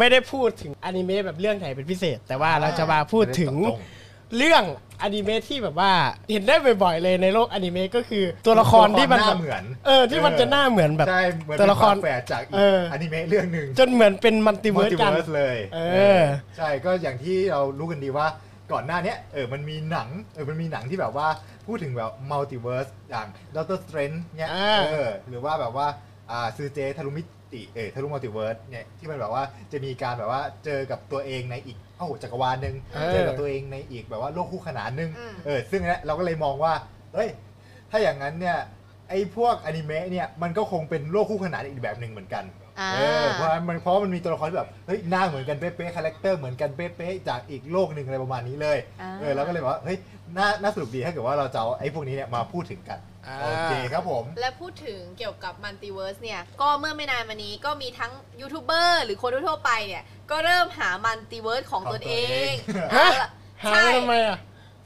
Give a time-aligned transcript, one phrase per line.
[0.00, 3.54] ไม่ได้พูดถึงอนิเมะแบบเรื่องไหนเป็นพิเศษ แต่ว่าเราจะมาพูดถึง
[4.36, 4.62] เรื่อง
[5.02, 5.92] อนิเมะที่แบบว่า
[6.32, 15.78] เห็นได้บ่อยๆเลยในโลกอนิเมะก็คือตัวละครที่มันแบบหน้าเหมือนเออที่มันจะหน้าเหมือนแบบใช่เหมือนตัวละครเป็นฝาแฝดจากอีกเอออนิเมะเรื่องหนึ่งจนเหมือนเป็น multiverse กัน multiverse เลยเอ
[16.18, 16.22] อ
[16.56, 18.26] ใช่ก็อย่างที่เรารู้กันดีว่า
[18.72, 21.28] ก่อนหน้าเนี้ยเออมันมีหนังเออมันมีหนังที่แบบว่า
[21.66, 23.26] พูดถึงแบบ multiverse อย่าง
[23.56, 25.86] Doctor Strange เนี่ยอ่าเออหรือว่าแบบว่า
[26.30, 27.22] อ่าทะลุมิ
[27.52, 36.72] ติเออทะลุ multiverse เนี่ยที่มันแบบว่าจะมีการแบบว่าเจอกับตัวเองในอีกโอ้โหจักรวาลหนึ่งเออ เจอกับตัวเองในอีกแบบว่าโลกคู่ขนานหนึ่งอืม เออซึ่งเนี่ยเราก็เลยมองว่า
[37.14, 37.28] เฮ้ย
[37.90, 38.58] ถ้าอย่างนั้นเนี่ย
[39.08, 42.44] ไอ้พวกอนิเมะเนี่ยมันก็คงเป็นโลกคู่ขนานอีกแบบหนึ่งเหมือนกัน
[42.80, 49.98] อ่า เออเพราะฉะนั้นมันเพราะมันมีตัวละครที่แบบเฮ้ยหน้าเหมือนกันเป๊ะๆ character เหมือนกันเป๊ะๆจากอีกโลกหนึ่งอะไรประมาณนี้เลยอ่า เออเราก็เลยบอกว่าเฮ้ย
[50.36, 62.14] น่าน่าสนุกดีถ้าเกิดว่าเราจะเอาไอ้พวกนี้เนี่ยมาพูดถึงกัน อ่าโอเคครับผม และพูดถึงเกี่ยวกับ multiverse เนี่ย ก็เมื่อไม่นานมานี้ก็มีทั้งยูทูบเบอร์หรือคนทั่วๆไปเนี่ย ก็เริ่มหา multiverse ของตนเอ
[62.50, 62.52] ง
[62.96, 63.26] ฮะอ่า
[63.64, 64.38] หาใช่ ทำไมอะ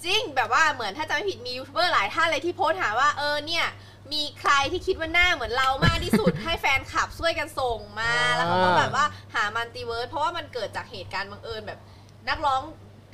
[0.04, 3.66] จริงแบบว่าเหมือนถ้าจำไม่ผิดมียูทูบเบอร์หลายท่านเลยที่โพสต์หาว่าเออเนี่ย
[4.12, 11.80] มีใครที่คิดว่าหน้าเหมือนเรามากที่สุด ให้แฟนคลับช่วยกันส่งมาอ่าแล้วเขาก็แบบว่าหา multiverse เพราะว่ามันเกิดจากเหตุการณ์บังเอิญแบบ
[12.28, 12.62] นักร้อง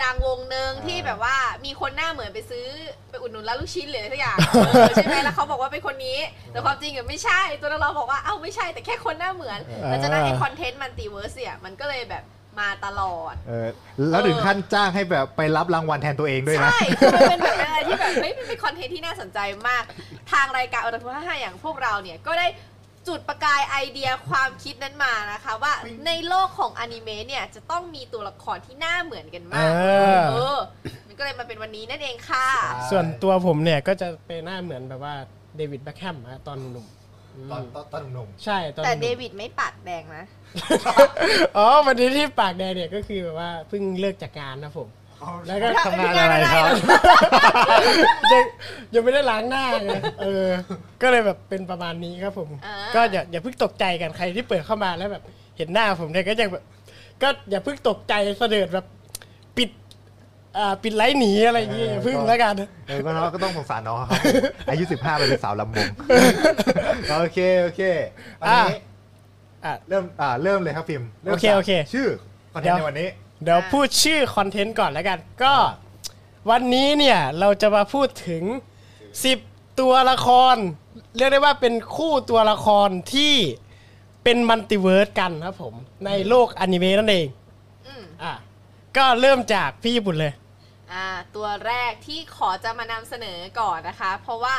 [0.02, 2.66] ดังวงหนึ่งอ่าที่แบบว่ามีคนหน้าเหมือนไปซื้อ
[3.10, 6.18] ไปอุดหนุนร้านลูกชิ้นหรืออะไรสักอย่างเออใช่ไหมแล้วเขาบอกว่าเป็นคนนี้
[6.52, 12.24] แต่ความจริงอะไม่ใช่ ตัวนักร้องบอกว่าเอ้าไม่ใช่แต่แค่คนหน้าเหมือนหลังจากนั้นไอ content multiverse เนี่ยมันก็เลยแบบ
[12.60, 13.68] มาตลอด เออ
[14.10, 19.82] แล้วถึงขั้นจ้างให้แบบไปรับรางวัลแทนตัวเองด้วยนะ ใช่คือมันเป็นแบบอะไรที่แบบเฮ้ยมันเป็น content ที่น่าสนใจมาก
[20.32, 22.46] ทางรายการอรทุห้าอย่างพวกเราเนี่ยก็ได้
[23.08, 25.72] จุดประกายไอเดียความคิดนั้นมานะคะ ว่า
[26.06, 29.84] ในโลกของอนิเมะเนี่ยจะต้องมีตัวละครที่หน้าเหมือนกันมากเอ
[30.16, 30.58] อ เออ
[31.06, 35.14] มันก็เลยมาเป็นวันนี้นั่นเองค่ะใช่ส่วนตัวผมเนี่ยก็จะเป็นหน้าเหมือนแบบว่า
[35.56, 36.86] เดวิดแบ็คแฮมอะตอนหนุ่ม
[37.36, 40.24] อืมตอนตอนตอนหนุ่มใช่ตอนหแต่นุ่มเดวิดไม่ปากแดงนะ
[41.56, 44.99] อ๋อวันนี้ที่ปากแดงเนี่ยก็คือแบบว่าเพิ่งเลิกจากงานนะผมๆ
[45.46, 46.64] แล้วก็ทำงานอะไรครับ
[48.32, 48.44] ยัง
[48.94, 49.90] ยังไม่ได้ล้างหน้าไง
[50.22, 50.48] เออ
[51.02, 55.22] ก็เลยแบบเป็นประมาณนี้ครับผมอ่าก็อย่าอย่าเพิ่งตกใจกันใครที่เปิดเข้ามาแล้วแบบ
[55.56, 56.64] เห็นหน้าผมเนี่ยก็ยังแบบ
[57.22, 58.86] ก็อย่าเพิ่งตกใจเสด็จแบบ
[59.56, 59.70] ปิด
[60.58, 62.54] อ่าปิดไลท์หนีอะไรอย่างเงี้ยอย่าเพิ่งแล้วกัน
[62.88, 64.20] เออก็น้องก็ต้องสงสารน้องครับ
[64.70, 65.88] อายุ 15ไปเป็นสาวลำวง
[67.20, 67.80] โอเคโอเค
[68.40, 68.78] วันนี้
[69.64, 72.08] อะเริ่มอ่าเริ่มเลยครับฟิล์มริ่มโอเคจากโอเค ชื่อ
[72.52, 73.08] คอนเทนต์ในวันนี้
[73.42, 75.54] เดี๋ยวพูดชื่อคอนเทนต์ก่อนแล้วกัน ก็
[76.50, 78.42] วันนี้เนี่ยเราจะมาพูดถึง
[79.12, 80.56] 10 ตัวละคร
[81.16, 83.34] เรียกได้ว่าเป็นคู่ตัวละครที่
[84.24, 85.74] เป็น multiverse กันครับผม
[86.06, 87.26] ในโลกอนิเมะนั่นเอง
[87.86, 88.32] อืมอะ
[88.96, 90.32] ก็เริ่มจากพี่ญี่ปุ่นเลย
[90.92, 91.06] อ่า
[91.36, 94.54] ตัวแรกที่ขอจะมานำเสนอก่อนนะคะ เพราะว่า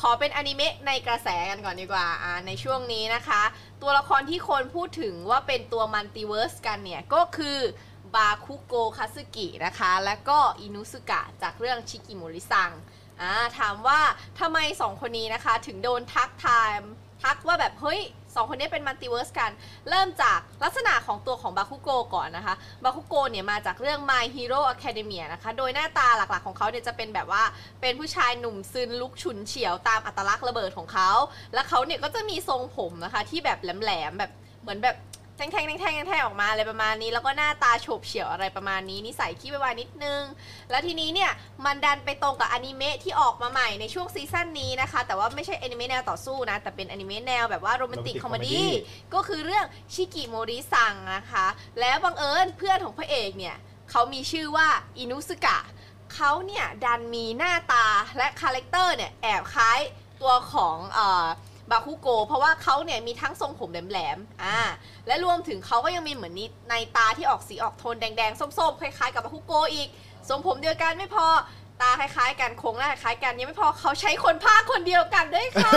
[0.00, 3.42] ขอเป็นอนิเมะในกระแสกันก่อนดีกว่าอ่า ในช่วงนี้นะคะ
[3.82, 7.58] ตัวละครที่คนพูดถึงว่าเป็นตัว multiverse กันเนี่ย ก็คือ
[8.14, 12.70] บาคุโกคาสึกินะคะ และก็อินุสุกะจากเรื่องชิกิโมริซัง
[13.20, 14.00] อ่าถามว่า
[14.40, 16.70] ทำไมสองคนนี้นะคะ ถึงโดนทักทาย
[17.22, 18.00] ทักว่าแบบ เฮ้ย
[18.34, 19.50] สองคนนี้เป็น multiverse กัน
[19.88, 27.42] เริ่มจากลักษณะของตัวของบาคุโกก่อนนะคะ บาคุโกเนี่ยมาจากเรื่อง My Hero Academia นะคะ โดยหน้าตาหลักๆของเขาเนี่ยจะเป็นแบบว่า
[27.80, 31.10] เป็นผู้ชายหนุ่มซึนลุกฉุนเฉียวตามอัตลักษณ์ระเบิดของเขา
[31.54, 34.96] แล้วเขาเนี่ยก็จะมีทรงผมนะคะที่แบบแหลมๆแบบเหมือนแบบ
[35.36, 40.22] แท่งๆแทงแทงออกมาอะไรประมาณนี้ แล้วก็หน้าตาโฉบเฉี่ยวอะไรประมาณนี้นิสัยขี้โวยวายนิดนึง
[40.70, 41.30] แล้วทีนี้เนี่ย
[41.64, 48.70] มันดันไปตรงกับอนิเมะที่ออกมาใหม่ในช่วงซีซั่นนี้นะคะ แต่ว่าไม่ใช่อนิเมะแนวต่อสู้นะ แต่เป็นอนิเมะแนวแบบว่าโรแมนติก Romantic คอมเม comedy ดี้
[49.14, 51.46] ก็คือเรื่องชิกิโมริซังนะคะ
[51.80, 53.56] แล้วบังเอิญเพื่อนของพระเอกเนี่ย
[53.90, 54.68] เขามีชื่อว่า
[54.98, 55.58] อินุซึกะ
[56.14, 57.86] เขาเนี่ยดันมีหน้าตา
[58.16, 59.80] และคาแรคเตอร์เนี่ยแอบคล้าย
[60.20, 61.26] ตัวของเอ่อ
[61.70, 64.58] บาคุโก เพราะว่าเขาเนี่ยมีทั้งทรงผมแหลมๆอ่า
[65.06, 69.88] และรวมถึงเขาก็ยังมีเหมือนนัยน์ตาที่ออกสีออกโทนแดงๆ ส้มๆ คล้ายๆ กับบาคุโกอีก
[70.28, 71.26] ทรงผมเดียวกันไม่พอ
[71.82, 75.72] ตาคล้ายๆกันโครงหน้าคล้ายกันยังไม่พอเขาใช้คนภาคคนเดียวกันด้วยค่ะ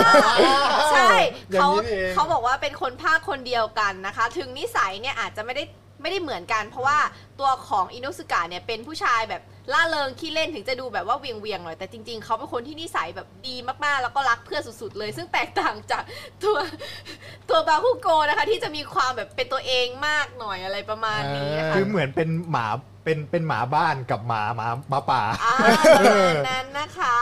[0.91, 1.11] ใช่
[1.51, 5.63] อย่างเขานี้นี่เองเขาบอกว่าเป็นคนภาคคนเดียวกันนะคะ ถึงนิสัยเนี่ยอาจจะไม่ได้
[6.01, 6.99] ไม่ได้เหมือนกัน เพราะว่า
[7.40, 9.41] ตัวของอินุสกะเนี่ยเป็นผู้ชายแบบ
[9.73, 13.55] ล่าเริงขี้เล่นถึงจะดูแบบว่าเวียงเวียงๆหน่อยแต่จริงๆ เขาเป็นคนที่นิสัยแบบดี
[13.85, 16.03] มากๆ แล้วก็รักเพื่อนสุดๆ เลย ซึ่งแตกต่างจาก
[16.43, 16.57] ตัว
[17.49, 22.67] ตัวบาคุโกนะคะ ที่จะมีความแบบเป็นตัวเองมากหน่อยอะไรประมาณนี้นะคะคือเหมือนเป็นหมา
[23.03, 25.55] เป็นเป็นหมาบ้านกับหมาหมาหมาป่าอ่า
[25.97, 27.17] ประมาณนั้นนะคะ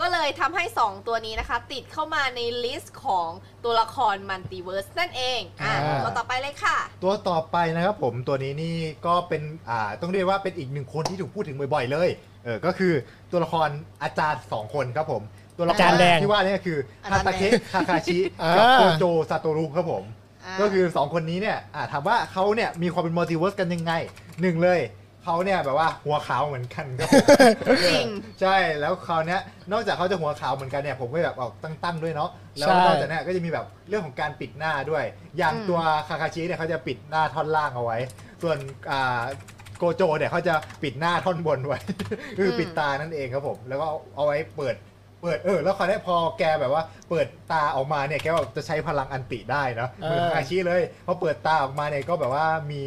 [0.00, 3.28] ก็เลยทำให้ 2 ตัวนี้นะคะ ติดเข้ามาในลิสต์ของ
[3.64, 12.08] ตัวละครมัลติเวิร์สนั่นเองอะอ่า ตัวต่อไปเลยค่ะ ตัวต่อไปนะครับผมตัวนี้นี่ก็เป็นอ่าต้องเรียกว่าเป็นอีกหนึ่งคนที่ถูกพูดถึงบ่อยๆเลย
[12.44, 12.92] เออก็คือ
[13.30, 13.68] ตัวละคร
[14.02, 15.22] อาจารย์สองคนครับผม
[15.58, 20.04] ตัวละคอาจารย์แดง ที่ว่าเนี่ยคืออาฮาจารย์ตาแดเคะงคาคาชิอ่ากับโคโจซาโตรุครับผม
[20.44, 23.92] อ่า ก็คือสองคนนี้เนี่ยอะถามว่าเขาเนี่ยมีความเป็นมัลติเวิร์สกันยังไง
[24.40, 24.80] หนึ่งเลย
[25.24, 27.08] เขาเนี่ยแบบว่าหัวขาวเหมือนกันครับ
[27.66, 28.06] ผมจริง
[28.40, 29.40] ใช่แล้วคราวเนี้ย
[29.72, 35.04] นอกจากเขาจะหัวขาวเหมือนกันเนี่ยผมก็แบบออกตั้งๆด้วยเนาะแล้วใช่ นอกจากนั้นก็จะมีแบบเรื่องของการปิดหน้าด้วย
[35.38, 37.98] อย่างอืม ตัวคาคาชิเนี่ยเขาจะปิดหน้าท่อนล่างเอาไว้
[38.42, 38.58] ส่วน
[38.90, 39.22] อ่า
[39.78, 41.78] โกโจเนี่ยเขาจะปิดหน้าท่อนบนไว้
[42.38, 44.74] คือปิดตานั่นเองครับผมแล้วก็เอาไว้เปิด
[45.22, 52.82] เปิดเออแล้วคราวเนี้ยพอแกแบบว่าเปิดตาออกมาเนี่ยแกแบบจะใช้พลังอันติได้เนาะเหมือนเออ คาคาชิเลยพอเปิดตาออกมาเนี่ยก็แบบว่ามี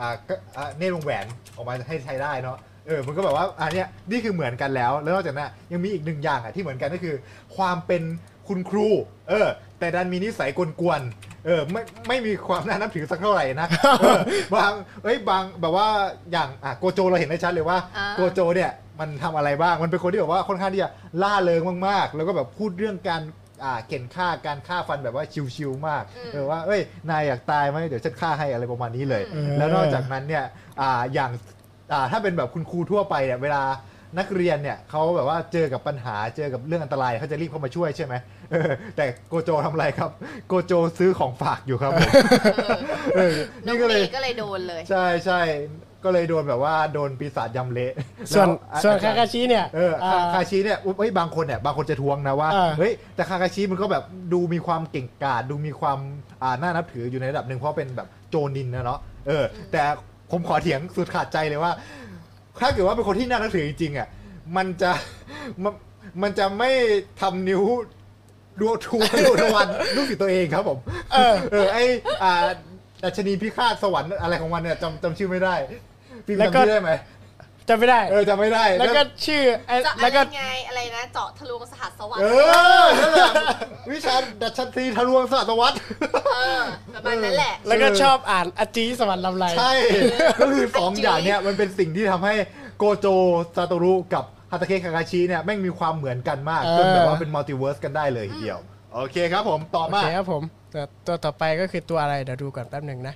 [0.00, 2.56] อ่าก็อ่าเนตรวงแหวนออกมาให้ใช้ได้เนาะ
[2.86, 7.14] เออมันก็แบบว่าอันเนี้ยนี่คือเหมือนกันแล้ว แล้วนอกจากนั้นยังมีอีกหนึ่งอย่างอะที่เหมือนกันก็คือ
[7.56, 8.02] ความเป็น
[8.48, 8.88] คุณครู
[9.28, 9.48] เออ
[9.78, 13.68] แต่ดันมีนิสัยกวนๆเออไม่ไม่มีความน่านับถือสักเท่าไหร่นะ
[14.00, 14.20] เออ
[14.54, 15.86] บางเอ้ยบางแบบว่า
[16.32, 18.70] อย่างอะโกโจเราเห็นได้ชัดเลยว่าอ่า โกโจเนี่ย
[19.00, 20.90] มันทำอะไรบ้างมันเป็นคนที่แบบว่าค่อนข้างที่จะ
[21.22, 23.22] ล่าเริงมากๆ แล้วก็แบบพูดเรื่องการ
[23.64, 25.24] อ่าเข็นฆ่าการฆ่าฟันแบบว่า
[25.56, 26.80] ชิวๆมากอืม เออว่าเอ้ย
[27.10, 30.44] นายอยากตายไหมเดี๋ยวฉันฆ่าให้อะไรประมาณนี้เลย อืม แล้วนอกจากนั้นเนี่ย
[30.80, 31.30] อ่าอย่าง
[31.92, 33.62] อ่าถ้าเป็นแบบคุณครูทั่วไปเนี่ยเวลา
[34.18, 38.14] นักเรียนเนี่ยเขาแบบว่าเจอกับปัญหาเจอกับเรื่องอันตรายเขาจะรีบเข้ามาช่วยใช่ไหม
[38.52, 40.10] เออแต่โกโจทำอะไรครับ
[40.48, 42.10] โกโจซื้อของฝากอยู่ครับผม
[43.16, 43.34] เออ
[43.64, 45.40] เออน้อนี่งก็เมเลย ย์ก็เลยโดนเลย ใช่ใช่
[46.04, 47.92] ก็เลยโดนแบบว่าโดนปีศาจยำเละ
[48.34, 55.98] ส่วนแล้วส่วนอจคารย์คาชิเนี่ยเออคาอ่าคาชิเนี่ยอุ๊ยเฮ้ยบางคนเนี่ยบางคนจะทวงนะว่าเออเฮ้ยแต่คาคาชิมันก็แบบดูมีความเก่งกาจดูมีความ
[56.42, 59.82] อ่าน่านับถืออยู่ในระดับหนึ่งเพราะเป็นแบบโจนินนะเนาะเออ แต่
[60.30, 61.72] ผมขอเถียงสุดขาดใจเลยว่า
[62.60, 64.08] ถ้าเกิดว่าเป็นคนที่น่านับถือจริงๆอะ
[64.56, 64.90] มันจะ
[65.62, 65.72] มัน
[66.22, 66.70] มันจะไม่
[67.20, 67.62] ทำนิ้ว
[68.60, 70.78] ดูทูดูทวันลูกศิษย์ตัวเองครับผม
[71.12, 71.78] เออ เออไอ
[72.22, 72.32] อ่า
[73.04, 75.54] ดัชนีพิฆาตสวรรค์อะไรของมันเนี่ยจำจำชื่อไม่ได้
[76.26, 76.92] พี่แล้วก็ จำชื่อได้ไหม
[77.68, 83.30] จำไม่ได้ เออจำไม่ได้แล้วก็ชื่อไอ้เจาะแล้วก็อะไรไงอะไรนะเจาะทะลวงสหัสสวรรเอค์อนั่นแหละ
[83.92, 85.76] วิชาดัชนีทะลวงศาสตวัตร
[86.34, 86.62] เออ
[86.94, 89.72] ประมาณนั้นแหละ แล้วก็เออชอบอ่านอาจีสวรรค์ลำไรใช่
[90.40, 92.34] ก็คือสองจริงอย่างเนี่ยมันเป็นสิ่งที่ทำให้
[92.78, 93.06] โกโจ
[93.56, 98.60] ซาโตรุกับฮาตาเคะคาคาชิเนี่ยแม่งมีความเหมือนกันมากเออจนแบบว่าเป็นมัลติเวิร์สกันได้เลยทีเดียว
[98.94, 100.42] โอเคครับผมต่อมา โอเคครับผม
[100.72, 103.14] ตัวตัวต่อไปก็คือตัวอะไร เดี๋ยวดูก่อนแป๊บหนึ่งนะ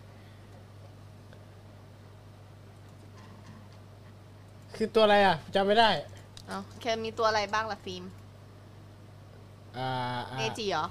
[4.78, 5.90] คือตัวอะไรอะจำไม่ได้
[6.46, 8.04] เอาแค่มีตัวอะไรบ้างล่ะฟิล์ม
[9.78, 9.90] อ่า
[10.30, 10.86] อ่าเนจิเหรอ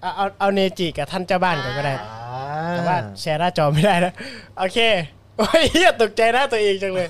[0.00, 4.12] เอาเอาเอาเนจิกับท่านเจ้าบ้านก่อนก็ได้ อ่าแต่ว่าแชร์หน้าจอไม่ได้นะ
[4.58, 4.78] โอเค
[5.38, 7.08] โอ้ยเฮียตกใจหน้าตัวเองจังเลย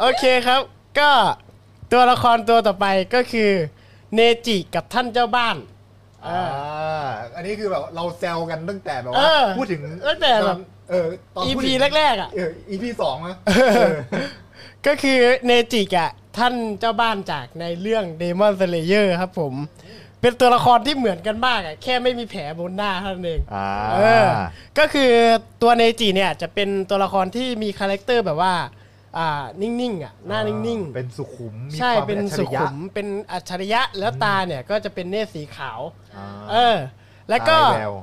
[0.00, 0.60] โอเคครับ
[0.98, 1.10] ก็
[1.92, 3.50] ตัวละครตัวต่อไปก็คือ
[4.14, 5.56] เนจิกับท่านเจ้าบ้าน
[6.26, 6.40] อ่า
[7.36, 10.56] อันนี้คือแบบเราแซวกันตั้งแต่แบบเอว่าอพูดถึงตั้งแต่แบบ
[10.90, 13.36] เออตอนพูด EP ถึงแรกๆอะ เออ EP สองนะ
[14.86, 19.54] ก็คือเนจิกอะท่านเจ้าบ้านจากในเรื่อง Demon Slayer ครับผม
[20.20, 24.26] เป็นตัวละครที่เหมือนกันมากอะแค่ไม่มีแผลบนหน้าเท่านั้นเองอ่าเออ
[24.78, 25.10] ก็คือ
[25.62, 28.54] ตัวเนจิเนี่ยจะเป็นตัวละครที่มีคาแรคเตอร์แบบว่า
[29.18, 35.80] อ่านิ่งๆอะหน้านิ่งเป็นสุขุมๆใช่ มีความเป็นอัจฉริยะสุขุมเป็นอัจฉริยะแล้วตาเนี่ยก็จะเป็นเนตรสีขาว
[36.16, 36.76] อ่าเออ
[37.30, 37.94] แล้วก็ตายแวว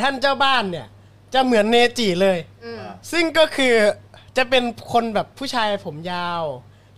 [0.00, 0.86] ท่านเจ้าบ้านเนี่ย
[1.34, 2.82] จะเหมือนเนจิเลยอืม
[3.12, 3.74] ซึ่งก็คือ
[4.36, 4.62] จะเป็น
[4.92, 6.42] คนแบบผู้ชายผมยาว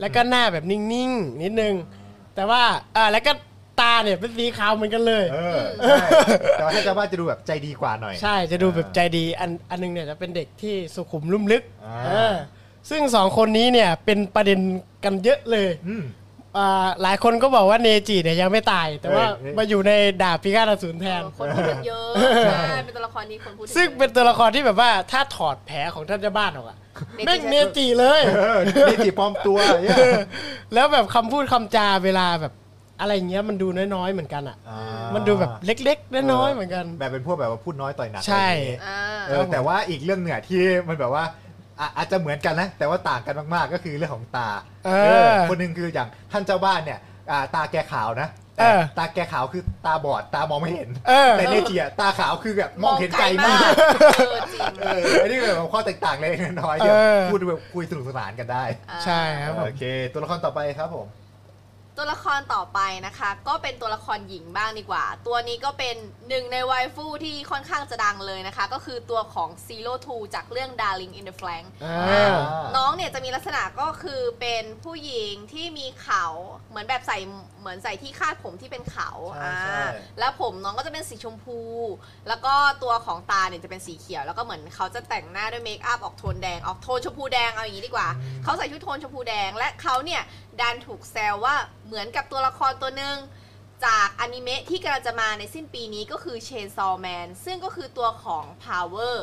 [0.00, 1.74] แล้วก็หน้าแบบนิ่งๆนิดนึง
[2.34, 2.62] แต่ว่า
[2.96, 3.32] อ่าแล้วก็
[3.80, 5.96] ตาเนี่ยเป็นสีขาวเหมือนกันเลย เออใช่
[6.52, 12.34] แต่ว่าถ้าเจ้าบ้านจะดูแบบใจดีกว่าหน่อย ใช่จะดูแบบใจดีอันอันนึงเนี่ยจะเป็นเด็กที่สุขุมลุ่มลึกอ่า เออ
[12.90, 14.58] ซึ่งสองคนนี้เนี่ยเป็นประเด็น
[15.04, 16.21] กันเยอะเลย อืมอ่า
[17.02, 19.92] หลายคนก็บอกว่าเนจิเนี่ยยังไม่ตาย แต่ว่าเอ้ยมาอยู่ใน
[20.22, 22.10] ดาบพิฆาตอสูรแทนคนพูดกันเยอะ
[22.46, 26.76] ใช่เป็นตัวละครที่คนพูดถึซึ่งเป็นตัวละครที่แบบว่าถ้าถอดแผลของท่านเจ้าบ้านออกอะ
[27.16, 29.98] เนจิแม่งเนจิเลยเออนี่จีปลอมตัวเนี่ย
[30.74, 32.52] แล้วแบบคำพูดคำจาเวลาแบบ
[33.00, 34.78] อะไรเงี้ยมันดูน้อยๆเหมือนกันอะอ่า
[35.14, 41.24] มันดูแบบเล็กๆน้อยๆเหมือนกัน แบบเป็นพวกแบบว่าพูดน้อยต่อยหนักใช่อะไรอย่างงี้อ่าเออแต่ว่าอีกเรื่องหนึ่งอะที่มันแบบว่า
[41.82, 44.48] อะอาจจะเหมือนกันนะ แต่ว่าต่างกันมากๆ ก็คือเรื่องของตา
[44.86, 46.98] เอเอออคนหนึ่งคืออย่างท่านเจ้าบ้านเนี่ย
[47.30, 53.60] อ่าตาแกขาวนะเออตาแกขาวคือตาบอดตามองไม่เห็นเออแต่เนจิอะตาขาวคือแบบมองเห็นไกลมาก
[54.20, 61.06] เออจริงเอออันนี้คือแบบข้อแตกต่างเล็กๆน้อยๆเดี๋ยวเออพูดแบบคุยสนุกสนานกันได้อ่าใช่ครับผมโอเค ตัวละครต่อไปครับผม
[61.96, 65.96] ตัวละครต่อไปนะคะ ก็เป็นตัวละครหญิงบ้างดีกว่า ตัวนี้ก็เป็น
[66.28, 72.34] หนึ่งในไวฟูที่ค่อนข้างจะดังเลยนะคะ ก็คือตัวของ Zero Two จากเรื่อง Darling in the Franxx อ่า
[72.76, 76.24] น้องเนี่ยจะมีลักษณะก็คือเป็นผู้หญิงที่มีเขา
[76.70, 77.18] เหมือนแบบใส่
[77.60, 79.82] เหมือนใส่ที่คาดผมที่เป็นเขาใช่อ่าใช่
[80.18, 81.60] แล้วผมน้องก็จะเป็นสีชมพู
[82.28, 88.08] แล้วก็ตัวของตาเนี่ยจะเป็นสีเขียว แล้วก็เหมือนเขาจะแต่งหน้าด้วยเมคอัพออกโทนแดงออกโทนชมพูแดงเอาอย่างนี้ดีกว่า
[88.44, 90.22] เขาใส่ชุดโทนชมพูแดงและเขาเนี่ย
[90.60, 91.56] ดันถูกแซวว่า
[91.86, 93.16] เหมือนกับตัวละครตัวหนึ่ง
[93.84, 99.16] จากอนิเมะที่กำลังจะมาในสิ้นปีนี้ก็คือ Chainsaw Man ซึ่งก็คือตัวของ Power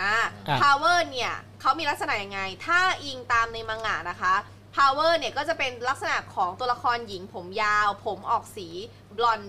[0.00, 0.16] อ่า
[0.48, 4.34] อะ Power เนี่ยเขามีลักษณะยังไง ถ้าอิงตามในมังงะนะคะ
[4.76, 8.68] Power เนี่ยก็จะเป็นลักษณะของตัวละครหญิงผมยาว ผมออกสี
[9.16, 9.40] blonde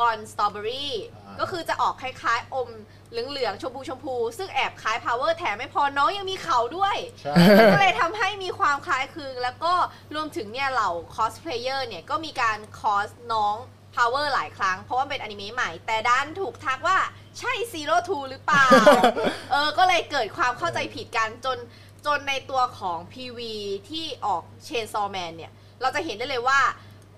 [0.00, 2.68] blonde strawberry อ่า ก็คือจะออกคล้ายๆ อม
[3.10, 7.34] เหลืองๆชมพูชมพูซึ่งแอบคล้าย Power แถมไม่พอน้องยังมีเขาด้วย ใช่
[7.72, 9.72] ก็เลยทำให้มีความคล้ายคลึง แล้วก็
[10.14, 13.56] รวมถึงเนี่ยเหล่าคอสเพลเยอร์เนี่ยก็มีการคอสน้อง
[13.96, 16.98] Power หลายครั้ง เพราะว่าเป็นอนิเมะใหม่ แต่ดันถูกทักว่า
[17.38, 18.66] ใช่ Zero Two หรือเปล่า
[19.50, 21.58] เออ ก็เลยเกิดความเข้าใจผิดกันจน
[22.06, 23.40] จนในตัวของ PV
[23.90, 26.60] ที่ออก Chainsaw Man เนี่ย เราจะเห็นได้เลยว่า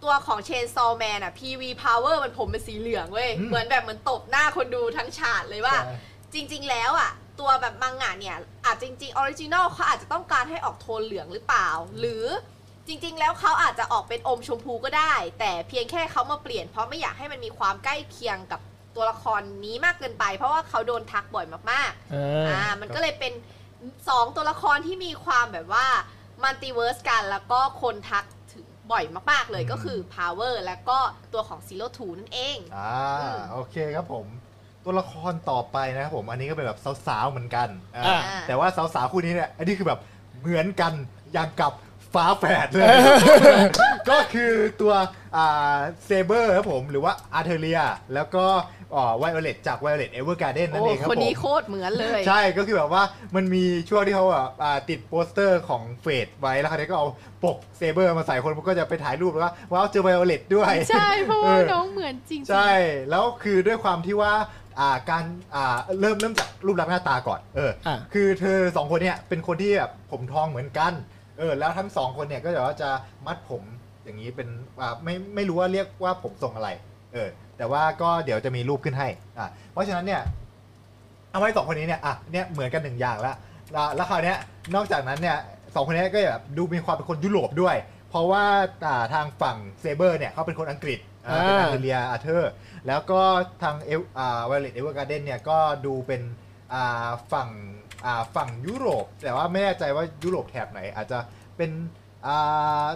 [0.02, 5.94] ตัวของ Chainsaw Man อะ PV Power มันผมเป็นสีเหลืองเว้ย อืมเหมือนแบบเหมือนตบหน้าคนดูทั้งฉากเลยว่า ใช่
[6.34, 11.68] จริง ๆ แล้วอะตัวแบบมังงะเนี่ย อาจจริงๆ original เขาอาจจะต้องการให้ออกโทนเหลืองหรือเปล่า
[11.98, 12.24] หรือ
[12.86, 18.60] จริง ๆ แล้วเขาอาจจะออกเป็นอมชมพูก็ได้ แต่เพียงแค่เขามาเปลี่ยนเพราะไม่อยากให้มันมีความใกล้เคียงกับ
[18.94, 23.32] ตัวละครนี้มากเกินไป เพราะว่าเขาโดนทักบ่อยมากเอๆออ่ามันก็เลยเป็น
[24.08, 25.86] สองตัวละครที่มีความแบบว่า
[26.42, 28.41] มัลติเวิร์สกันแล้วก็คนทักถึง
[28.90, 30.98] บ่อยมากๆเลยอืมก็คือ Power แล้วก็
[31.32, 34.26] ตัวของ Zero Two นั่นเอง อ่าอืมโอเคครับผม
[34.84, 40.00] ตัวละครต่อไปนะครับผมอันนี้ก็เป็นแบบสาวๆเหมือนกันอ่าอ่า แต่ว่าสาวๆคู่นี้เนี่ยอันนี้คือแบบ
[40.38, 40.92] เหมือนกัน
[41.32, 41.72] อย่างกับ
[42.14, 42.88] ฝาแฝดเลย
[44.10, 44.92] ก็คือตัว
[45.36, 47.80] อ่าเซเบอร์ครับผมหรือว่าอาร์เทเรีย
[48.14, 48.44] แล้วก็
[49.18, 53.02] ไวโอเลตจากไวโอเลตเอเวอร์การ์เดนนั่นเองครับผม โอ้คนนี้โคตรเหมือนเลย ใช่ก็คือแบบว่า
[53.34, 57.08] มันมีช่วงที่เขาแบบอ่าติดโปสเตอร์ของ Fate ไว้แล้วคราวนี้ก็เอา
[57.44, 62.70] ปกเซเบอร์มาใส่คนมันก็จะไปถ่ายรูปแล้วว่าว้าวเจอไวโอเลตด้วย ใช่เพราะว่าเออน้องเหมือนจริงๆใช่
[63.10, 64.32] แล้วคือด้วยความที่ว่า
[64.80, 70.92] อ่าการอ่าเริ่มเริ่มจากรูปลักษณ์หน้าตาก่อนเอออะคือเธอสองคนเนี่ยเป็นคนที่แบบผมทองเหมือนกัน
[71.38, 72.90] เออแล้วทั้งสองคนเนี่ยก็แบบว่าจะ
[73.26, 73.62] มัดผม
[74.04, 74.48] อย่างนี้เป็น
[74.80, 76.68] อ่าไม่ไม่รู้ว่าเรียกว่าผมทรงอะไร
[77.12, 77.28] เออ
[77.62, 80.22] แต่ว่าก็เดี๋ยวจะมีรูปขึ้นให้อะเพราะฉะนั้นเนี่ย
[81.30, 83.36] เอาไว้สองคนนี้เนี่ยอะเนี่ยเหมือนกันหนึ่งอย่างแล้ว
[83.72, 84.38] แล้วแล้วคราวเนี้ย
[84.74, 85.38] นอกจากนั้นเนี่ย
[85.74, 87.76] สองคนนี้ก็แบบดูมีความเป็นคนยุโรปด้วย
[88.10, 88.44] เพราะว่า
[88.86, 92.52] อ่าทางฝั่งเซเบอร์เนี่ยเขาเป็นคนอังกฤษอ่าเป็นอ่าอาร์เทเรียอาเธอร์
[92.86, 93.20] แล้วก็
[93.62, 96.22] ทางเอลอ่าไวโอเลตเอเวอร์การ์เดนเนี่ยก็ดูเป็น
[96.74, 97.48] อ่าฝั่ง
[98.06, 101.18] อ่าฝั่งยุโรป แต่ว่าไม่แน่ใจว่ายุโรปแถบไหนอาจจะ
[101.56, 101.70] เป็น
[102.26, 102.86] อ่า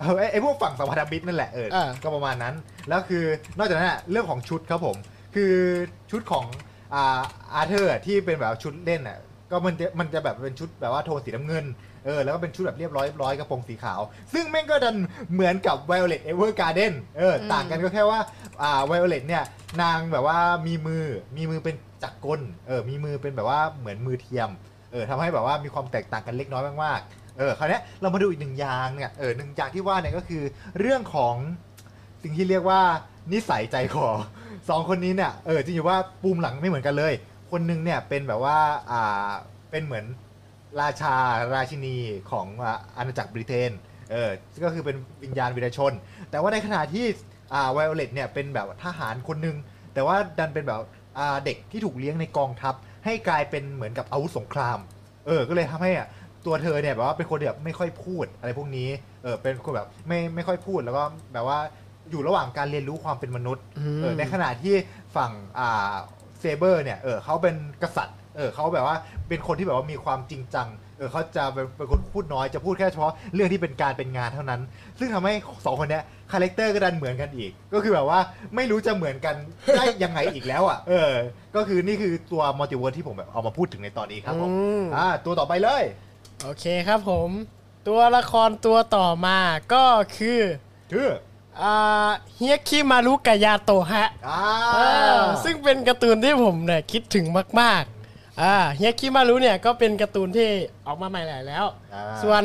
[0.00, 2.54] เออไอ้ไอ้พวกฝั่งสวัสดิมิตรนั่นแหละเออ อ่า ก็ประมาณนั้น
[2.88, 3.24] แล้วคือ
[3.58, 4.96] นอกจากนั้นอะเรื่องของชุดครับผม
[5.34, 5.52] คือ
[6.10, 6.44] ชุดของ
[6.94, 7.20] อ่า
[7.54, 9.18] อาร์เธอร์ที่เป็นแบบชุดเล่นอะ
[9.50, 11.64] ก็มันจะมันจะแบบเป็นชุดแบบว่าโทนสีน้ำเงิน
[12.04, 14.00] เออ แล้วก็เป็นชุดแบบเรียบร้อยเรียบร้อยกระโปรงสีขาว
[14.32, 14.96] ซึ่งแม่งก็ดัน
[15.32, 18.20] เหมือนกับ Violet Evergarden เอออมต่างกันก็แค่ว่า
[18.62, 19.44] อ่า Violet เนี่ย
[19.82, 21.04] นางแบบว่ามีมือ
[21.36, 24.50] มีมือเป็นจักรกล เออ มีมือเป็นแบบว่าเหมือนมือเทียม
[24.92, 30.42] เออทำให้แบบว่ามีความแตกต่างกันเล็กน้อยมากๆ เออคราวเนี้ยเรามาดูอีกหนึ่งอย่างเนี่ยเออหนึ่งอย่างที่ว่าเนี่ยก็คือ
[30.80, 31.34] เรื่องของ
[32.22, 32.80] สิ่งที่เรียกว่า
[33.32, 34.08] นิสัยใจคอ
[34.68, 37.12] สองคนนี้เนี่ยเออจริงๆว่าปูมหลังไม่เหมือนกันเลย
[37.50, 38.58] คนหนึงเนี่ยเป็นแบบว่า
[38.90, 39.30] อ่า
[39.70, 40.04] เป็นเหมือน
[40.80, 41.14] ราชา
[41.54, 41.96] ราชินี
[42.30, 43.70] ของอ่าอาณาจักรบริเตน
[44.12, 44.30] เออ
[44.64, 45.92] ก็คือเป็นวิญญาณวีรชน
[46.30, 47.06] แต่ว่าในขณะที่
[47.54, 49.56] อ่าไวโอเลตเนี่ยเป็นแบบทหารคนหนึ่ง
[49.94, 50.80] แต่ว่าดันเป็นแบบ
[51.18, 52.74] อ่าเด็กที่ถูกเลี้ยงในกองทัพ
[53.04, 54.78] ให้กลายเป็นเหมือนกับอาวุธสงคราม
[55.26, 56.08] เออก็เลยทำให้อะ
[56.46, 58.88] ตัวเธอเนี่ยแบบว่าเป็นคนที่แบบไม่ค่อยพูดอะไรพวกนี้
[59.22, 61.58] เออเป็นคนแบบไม่ไม่ค่อยพูดแล้วก็แบบว่า
[62.10, 64.74] อยู่ระหว่างการเรียนรู้ความเป็นมนุษย์อืมเออในขณะที่
[65.16, 65.94] ฝั่งอ่า
[66.40, 68.96] เซเบอร์เนี่ยเออเขาเป็นกษัตริย์เออเขาแบบว่า
[69.28, 74.60] เป็นคนที่แบบว่ามีความจริงจังเออเขาจะเป็นเป็นคนพูดน้อยจะพูดแค่เฉพาะเรื่องที่เป็นการเป็นงานเท่านั้น
[74.98, 75.34] ซึ่งทำให้
[75.64, 78.20] สองคนเนี้ยคาแรคเตอร์ก็ดันเหมือนกันอีก ก็คือแบบว่า
[78.56, 79.34] ไม่รู้จะเหมือนกัน
[79.76, 81.12] ได้ยังไงอีกแล้วอะเออ
[81.56, 85.82] ก็คือนี่คือตัวมัลติเวิร์สที่ผมแบบเอามาพูดถึงในตอนนี้ครับผมอืมอ่าตัวต่อไปเลย
[86.44, 87.30] โอเคครับผม
[87.88, 89.38] ตัวละครตัวต่อมา
[89.72, 89.84] ก็
[90.16, 90.40] คือ
[90.92, 91.10] คือ
[91.62, 94.40] อ่าเฮียกคิมารุกับยาโตะฮะอ่า
[94.76, 97.26] อ่าซึ่งเป็นการ์ตูนที่ผมเนี่ยคิดถึง
[97.60, 100.48] มากๆอ่าเฮียกคิมารุเนี่ยก็เป็นการ์ตูนที่
[100.86, 102.42] ออกมาใหม่หลายแล้ว อ่า ส่วน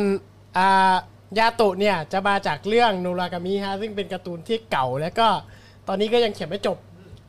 [0.58, 0.94] อ่า
[1.39, 5.27] ยาโตะเนี่ยจะมาจากเรื่องนูรากามิฮะซึ่งเป็นการ์ตูนที่เก่าแล้วก็
[5.88, 6.77] ตอนนี้ก็ยังเขียนไม่จบ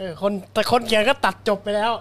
[0.00, 1.92] เออคนแต่คนเขียนก็ตัดจบไปแล้ว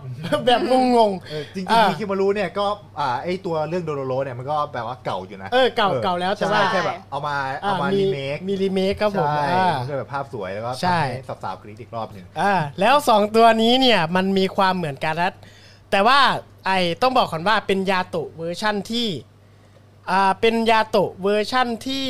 [0.45, 0.73] แบบง
[1.09, 2.65] งเออจริงอ่าๆมิคิมารุเนี่ยก็
[2.99, 15.33] อ่าไอตัวเรื่องโดโรโรเนี่ยมันก็แบบว่าเก่าอยู่นะเออเก่าเก่าแล้วแต่ใช่ว่าแค่แบบเอามาๆเอามามีรีเมคมีรีเมคครับผมใช่อ่า มันก็แบบภาพสวยแล้วก็ใช่ ทำให้สาวๆกรี๊ดอีกรอบหนึ่งอ่าแล้วสองตัวนี้เนี่ยมันมีความเหมือนกันนะ
[15.91, 16.19] แต่ว่า
[16.65, 19.07] ไอต้องบอกก่อนว่าเป็นยาโตะเวอร์ชั่นที่
[20.11, 22.07] อ่าเป็นยาโตะเวอร์ชั่นที่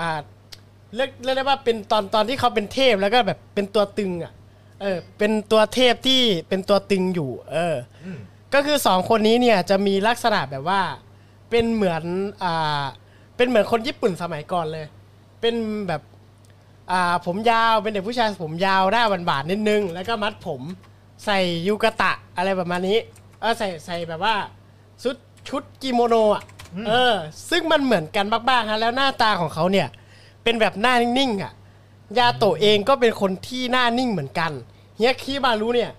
[0.00, 0.18] อ่า
[0.96, 4.32] เรียกเรียกได้ว่าเป็นตอนตอนที่เขาเป็นเทพแล้วก็แบบเป็นตัวตึงอะ
[4.80, 8.20] เออเป็นตัวเทพที่เป็นตัวตึงอยู่ เอออืม
[8.54, 10.80] ก็คือสองคนนี้เนี่ยจะมีลักษณะแบบว่า
[11.50, 12.02] เป็นเหมือน
[12.44, 12.82] อ่า
[13.36, 14.86] เป็นเหมือนคนญี่ปุ่นสมัยก่อนเลย
[15.40, 15.54] เป็น
[15.88, 16.02] แบบ
[16.90, 20.60] อ่าผมยาวเป็นเด็กผู้ชายผมยาวหน้าบานๆนิดนึง แล้วก็มัดผม
[21.24, 22.98] ใส่ยูกะตะอะไรประมาณนี้
[23.40, 24.34] เออใส่ใส่แบบว่า
[25.02, 25.16] ชุด
[25.48, 26.44] ชุดกิโมโนอะ
[26.88, 27.14] เออ
[27.50, 29.88] ซึ่งมันเหมือนกันมากๆฮะแล้วหน้าตาของเขาเนี่ย
[30.42, 31.52] เป็นแบบหน้านิ่งๆอะ
[32.18, 34.52] ยาโตะเองก็เป็นคนที่หน้านิ่งเหมือนกัน
[35.00, 35.92] เฮียคิมารุเนี่ย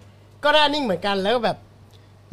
[0.43, 1.57] ก็หน้านิ่งเหมือนกันแล้วก็แบบ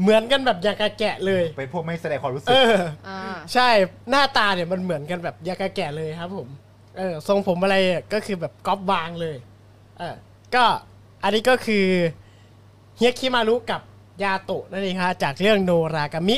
[0.01, 3.21] เหมือนกันแบบอยากกะแกะเลย เป็นพวกไม่แสดงความรู้สึเอกออ่า
[3.53, 3.69] ใช่
[4.11, 6.49] หน้าตาเนี่ยมันเหมือนกันแบบยากาแก่เลยครับผม
[6.99, 9.37] เออทรงผมอะไรอะก็คือแบบก๊อปวางเลย
[9.99, 10.15] เออ
[10.55, 10.65] ก็
[11.23, 11.87] อันนี้ก็คือ
[12.97, 13.81] เฮียกคิมารุกับ
[14.23, 16.37] ยาโตะนั่นเองครับจากเรื่องโนรากามิ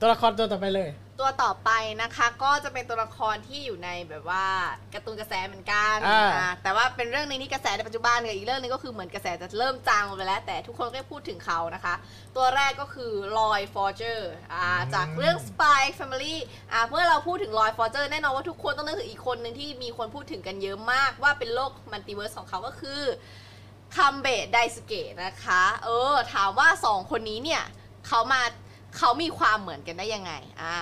[0.00, 0.88] ตัวละครตัวต่อไปเลย
[1.20, 1.70] ตัวต่อไป
[2.02, 4.46] นะคะ ก็จะเป็นตัวละครที่อยู่ในแบบว่า
[4.94, 11.94] การ์ตูนกระแสเหมือนกันอ่า อ่าแต่ว่าเป็นเรื่องหนึ่งที่กระแสในปัจจุบันกับอีกเรื่องหนึ่งก็คือเหมือนกระแสจะเริ่มจางลงไปแล้ว แต่ทุกคนก็พูดถึงเขานะคะ
[12.36, 16.36] ตัวแรกก็คือลอยด์ฟอร์เจอร์อ่าจากเรื่อง Spy Family
[16.72, 23.02] อ่าเมื่อเราพูดถึงลอยด์ฟอร์เจอร์แน่นอนว่าทุกคนต้องนึกถึงอีกคนหนึ่งที่มีคนพูดถึงกันเยอะมากว่าเป็นโลกมัลติเวิร์สของเขาก็คือ
[23.96, 27.62] คัมเบะไดสเกะนะคะ เออ ถามว่าสองคนนี้เนี่ย
[28.08, 28.42] เขามา
[28.98, 30.76] เขามีความเหมือนกันได้ยังไง อ่า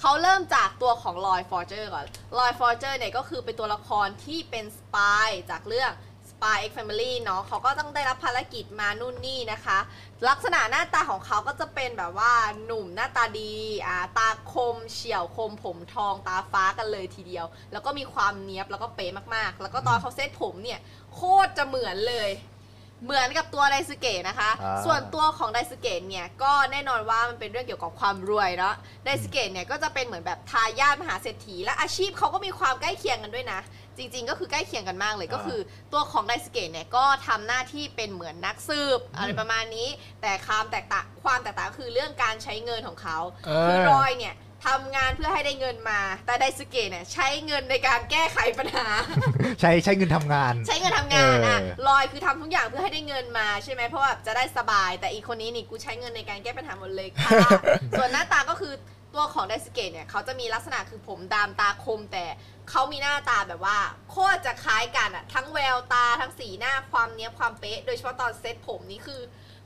[0.00, 2.06] เขาเริ่มจากตัวของลอยฟอร์เจอร์ก่อน
[2.38, 5.92] ลอยฟอร์เจอร์เนี่ยก็คือเป็นตัวละครที่เป็น spy จากเรื่อง
[6.30, 9.78] Spy X Family เนาะเขาก็ต้องได้รับภารกิจมานู่นนี่นะคะ
[10.28, 12.32] ลักษณะหน้าตาของเขาก็จะเป็นแบบว่า
[12.64, 13.52] หนุ่มหน้าตาดี
[13.86, 20.80] อ่าตาคมเฉี่ยวคมผมทองตาฟ้ากันเลยทีเดียว แล้วก็มีความเนี้ยบแล้วก็เป๊ะมากๆ แล้วก็ตอนเขาเซตผมเนี่ย
[21.14, 22.30] โคตรจะเหมือนเลย
[23.04, 28.74] เหมือนกับตัวไดซึเกะนะคะ อ่าส่วนตัวของไดซึเกะเนี่ยก็แน่นอนว่ามันเป็นเรื่องเกี่ยวกับความรวยเนาะ
[29.04, 33.60] ไดซึเกะเนี่ยก็จะเป็นเหมือนแบบทายาทมหาเศรษฐีและอาชีพเขาก็มีความใกล้เคียงกันด้วยนะ
[33.96, 35.60] จริง ๆ ก็คือใกล้เคียงกันมากเลยอ่า ก็คือ
[35.92, 39.88] ตัวของไดซึเกะเนี่ยก็ทำหน้าที่เป็นเหมือนนักสืบอะไรประมาณนี้
[40.22, 44.34] แต่ความแตกต่างความแตกต่างก็คือเรื่องการใช้เงินของเขา เออ คือรอยเนี่ย
[44.64, 48.86] ทำงานเพื่อให้ได้เงินมา แต่ไดซึเกะเนี่ยใช้เงินในการแก้ไขปัญหา
[49.60, 57.30] ใช้ใช้เงินทำงาน ใช้เงินทำงานอะเออ ลอยคือทำทุกอย่างเพื่อให้ได้เงินมาใช่ไหมเพราะว่าจะได้สบาย แต่อีกคนนี้นี่กูใช้เงินในการแก้ปัญหาหมดเลยค่ะ
[57.98, 58.74] ส่วนหน้าตาก็คือ
[59.14, 62.24] ตัวของไดสเกตเนี่ยเขาจะมีลักษณะคือผมดำตาคม แต่
[62.70, 63.78] เขามีหน้าตาแบบว่า
[64.10, 69.20] โคตรจะคล้ายกันอะทั้งแววตาทั้งสีหน้าความเนี้ยบความเป๊ะ โดยเฉพาะตอนเซ็ตผมนี่คือ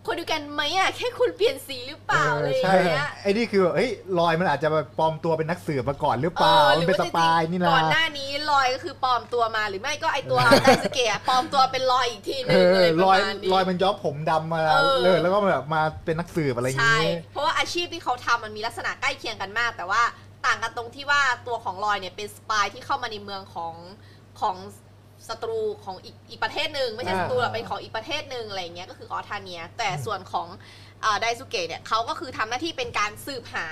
[0.06, 20.02] คนดูกันไหมอะแค่คุณเปลี่ยนสีหรือเปล่าอะไรอย่างใช่เงี้ยไอ้นี่คือเฮ้ยลอยมันอาจจะแบบปลอมตัวเป็นนักสืบมาก่อนหรือเปล่าออมันเป็นหสรือว่ปายจริงๆนี่นะก่อนหน้านี้ลอยก็คือปลอมตัวมาหรือไม่ก็ไอตัวไดสเกตปลอมตัวเป็นลอยอีกทีเอนึงออะไรปลระอยมาณนี้ลอยมันย้อมผมดำมาเออเลยแล้วก็แบบมาเป็นนักสืบอะไรอย่างใช่งี้เพราะว่าอาชีพที่เขาทำมันมีลักษณะใกล้เคียงกันมาก แต่ว่า
[20.46, 23.74] ต่างกันตรงที่ว่าตัวของลอยเนี่ยเป็นสปายที่เข้ามาในเมืองของ
[24.40, 24.56] ของ
[25.28, 30.48] ศัตรูของอีกอีกประเทศหนึ่งไม่ใช่อ่าศัตรูหรอกเป็นของอีกประเทศหนึ่งอะไรอย่างเงี้ยก็คือออทาเนีย แต่ส่วนของ
[31.20, 33.68] ไดซูเกะเนี่ยเขาก็คือทำหน้าที่เป็นการสืบหา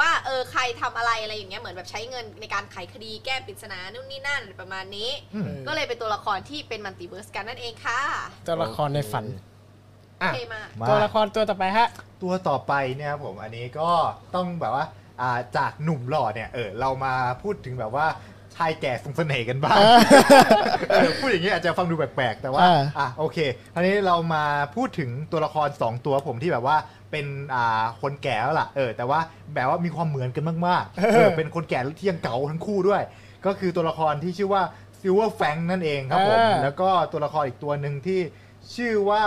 [0.00, 8.00] ว่าเออใครทำอะไรอะไรอย่างเงี้ยเหมือนแบบใช้เงินในการไขคดีแก้ปริศนานู่นนี่นั่นประมาณนี้อืมก็เลยเป็นตัวละครที่เป็น multiverse กันนั่นเองค่ะ
[8.46, 9.24] ตัวละครในฝัน
[10.22, 11.88] อะเท่มากมาตัวละครตัวต่อไปฮะ
[12.22, 13.90] ตัวต่อไปเนี่ยครับผมอันนี้ก็
[14.34, 14.86] ต้องแบบว่า
[15.20, 18.06] อ่าจากหนุ่มหล่อเนี่ยเออเรามาพูดถึงแบบว่า
[18.56, 19.78] ชายแก่ทรงเสน่ห์กันบ้าง
[20.90, 23.38] เออพูดอย่างนี้อาจจะฟังดูแปลกๆ แต่ว่าอ่าอะโอเค
[23.74, 26.76] ทีนี้เรามาพูดถึงตัวละคร 2 ตัวผมที่แบบว่า
[27.10, 29.20] เป็นอ่าคนแก่แล้วล่ะเออแต่ว่า
[29.54, 33.02] แบบว่ามีความเหมือนกันมากๆเออเป็นคนแก่ที่ยังเก๋าทั้งคู่ด้วย
[33.46, 34.62] ก็คือตัวละครที่ชื่อว่า
[35.00, 38.20] ซิลเวอร์แฟงนั่นเองครับผมอ่าแล้วก็ตัวละครอีกตัวหนึ่งที่
[38.74, 39.22] ชื่อว่า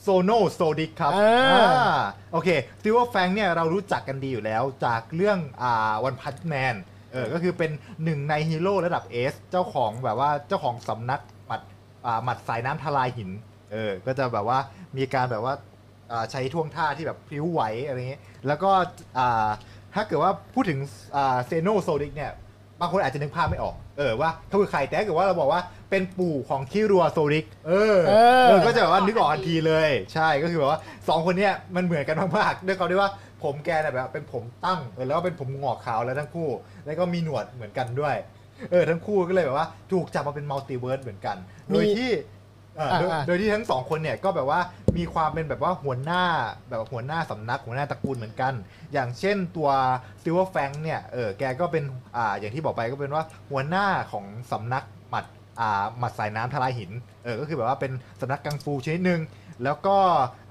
[0.00, 2.00] เซโนโซดิกครับอ่าอ่า
[2.32, 2.48] โอเค
[2.82, 6.74] ซิลเวอร์แฟงเนี่ยเรารู้จักกันดีอยู่แล้วจากเรื่องอ่า One Punch Man
[7.12, 7.70] เออก็คือเป็น
[8.04, 11.60] หนึ่งในฮีโร่ระดับ S เจ้าของแบบว่าเจ้าของสำนักหมัด
[12.06, 13.30] อ่าหมัดสายน้ำทลายหิน
[13.72, 14.58] เออก็จะแบบว่า
[14.96, 15.54] มีการแบบว่า
[16.10, 18.70] อ่าใช้ท่วงท่าที่แบบพลิ้วไหวอะไรเงี้ยแล้วก็
[19.18, 19.48] อ่า
[19.94, 20.78] ถ้าเกิดว่าพูดถึง
[21.46, 22.32] เซโนโซดิกเนี่ย
[22.80, 33.10] บางคนอาจจะนึกภาพไม่ออก เออว่าเขาคือใครแต่ถ้าเกิดว่าเราบอกว่าเป็นปู่ของคิรัวโซริก เออเออ เออก็จะแบบว่านึกออกทันทีเลย ใช่ก็คือแบบว่าสองคนเนี้ยมันเหมือนกันมากๆด้วยเขาด้วยว่า
[33.42, 36.48] ผมแกเนี่ยแบบเป็นผมตั้งเออแล้วก็เป็นผมงอกขาวแล้วทั้งคู่
[36.86, 38.16] แล้วก็มีหนวดเหมือนกันด้วย
[38.70, 41.36] เออทั้งคู่ก็เลยแบบว่าถูกจับมาเป็น multiverse เหมือนกัน
[41.68, 42.10] โดยที่
[42.76, 44.60] เอ่อโดยอ่าๆโดยที่ทั้งสองคนเนี่ยก็แบบว่า
[44.98, 46.22] มีความเป็นแบบว่าหัวหน้า
[46.68, 48.52] แบบว่าหัวหน้าสำนักหัวหน้าตระกูลเหมือนกัน
[48.92, 49.70] อย่างเช่นตัว
[50.22, 51.84] ซิลเวอร์แฟงเนี่ยเออแกก็เป็น
[52.16, 55.24] อ่าอย่างที่บอกไปก็เป็นว่าหัวหน้าของสำนักหมัด
[55.60, 56.90] อ่าหมัดสายน้ำทลายหิน
[57.24, 59.20] เออก็คือแบบว่าเป็นสำนักกังฟูชนิดหนึ่ง
[59.64, 59.96] แล้วก็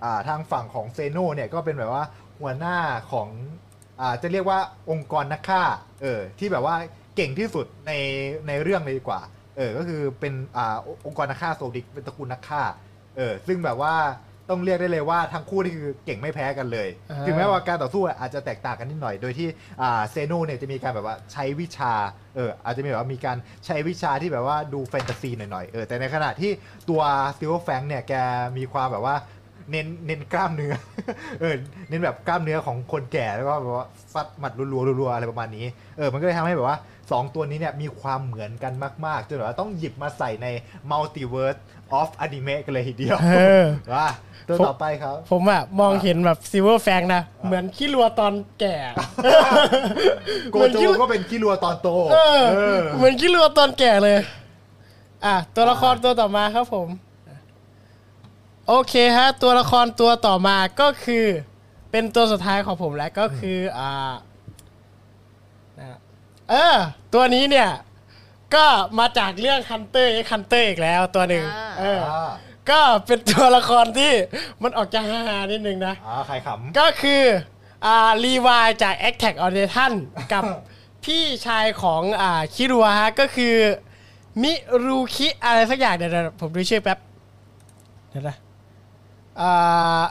[0.04, 2.04] อ่าทางฝั่งของเซโนเนี่ยก็เป็นแบบว่า
[2.42, 2.78] หัวหน้า
[3.12, 3.28] ของ
[4.02, 4.60] อ่าจะเรียกว่า
[4.92, 5.62] องค์กรนักฆ่า
[6.02, 6.76] เออที่แบบว่า
[7.16, 7.92] เก่งที่สุดใน
[8.48, 9.22] ในเรื่องเลยดีกว่า
[9.58, 10.76] เออก็คือเป็นอ่า
[11.06, 12.62] องค์กรนักฆ่าโซดิกเป็นตระกูลนักฆ่า
[13.18, 13.96] เออซึ่งแบบว่า
[14.50, 19.48] ต้องเรียกได้เลยว่าทั้งคู่นี่คือเก่งไม่แพ้กันเลย อ่า ถึงแม้ว่าการต่อสู้อาจจะแตกต่างกันนิดหน่อย โดยที่
[19.82, 21.94] อ่าเซโนเนี่ยจะมีการแบบว่าใช้วิชา
[22.36, 26.52] เอออาจจะมีแบบว่ามีการใช้วิชาที่แบบว่าดูแฟนตาซีหน่อยๆ เออแต่ในขณะที่
[26.90, 27.02] ตัว
[27.38, 28.14] ซิลเวอร์แฟงเนี่ยแก
[28.58, 29.16] มีความแบบว่า
[29.72, 30.74] เน้นเน้นกล้ามเนื้อ
[31.40, 31.54] เออ
[31.90, 35.66] เน้นแบบกล้ามเนื้อของคนแก่แล้วก็แบบว่าฟัดหมัดรัวๆรัวๆอะไรประมาณนี้
[35.98, 36.78] เออ มันก็เลยทำให้แบบว่า
[37.12, 38.74] สองตัวนี้เนี่ยมีความเหมือนกัน
[39.06, 40.48] มากๆ จนแบบว่าต้องหยิบมาใส่ใน
[40.92, 41.60] Multiverse
[42.00, 44.08] of Anime กันเลยทีเดียวเออ ว่า
[44.48, 48.76] ตัวต่อไปครับ ผมอะมองเห็นแบบซิลเวอร์แฟงนะ เหมือนขี้รัวตอนแก่
[50.52, 54.18] โกเหมือนโจขี้ก็เป็นขี้รัวตอนโตเออเออ เหมือนขี้รัวตอนแก่เลย
[55.26, 56.88] อะ ตัวละครตัวต่อมาครับผม
[58.68, 61.26] โอเคฮะ ตัวละครตัวต่อมาก็คือ
[61.92, 64.14] เป็นตัวสุดท้ายของผมแล้วก็คืออ่า
[65.80, 65.98] นะ
[66.50, 66.76] เออ
[67.14, 67.70] ตัวนี้เนี่ย
[68.56, 68.66] ก็
[69.00, 72.32] มาจากเรื่อง Hunter x Hunter อีกแล้วตัวหนึ่งอ่า เออ อ่า
[72.70, 74.14] ก็เป็นตัวละครที่
[74.64, 77.24] มันออกจะฮาๆนิดนึงนะ อ่าใครขำ ก็คือ
[77.86, 79.94] อ่ารีวายจาก a t t a c k on Titan
[80.34, 80.44] กับ
[81.06, 83.56] พี่ชายของอ่าคิรัวฮะก็คือ
[84.42, 84.54] มิ
[84.86, 86.98] รุคิอะไรสักอย่างเดี๋ยวๆผมดูชื่อแป๊บ
[88.10, 88.36] เดี๋ยวนะ
[89.40, 90.02] อ่า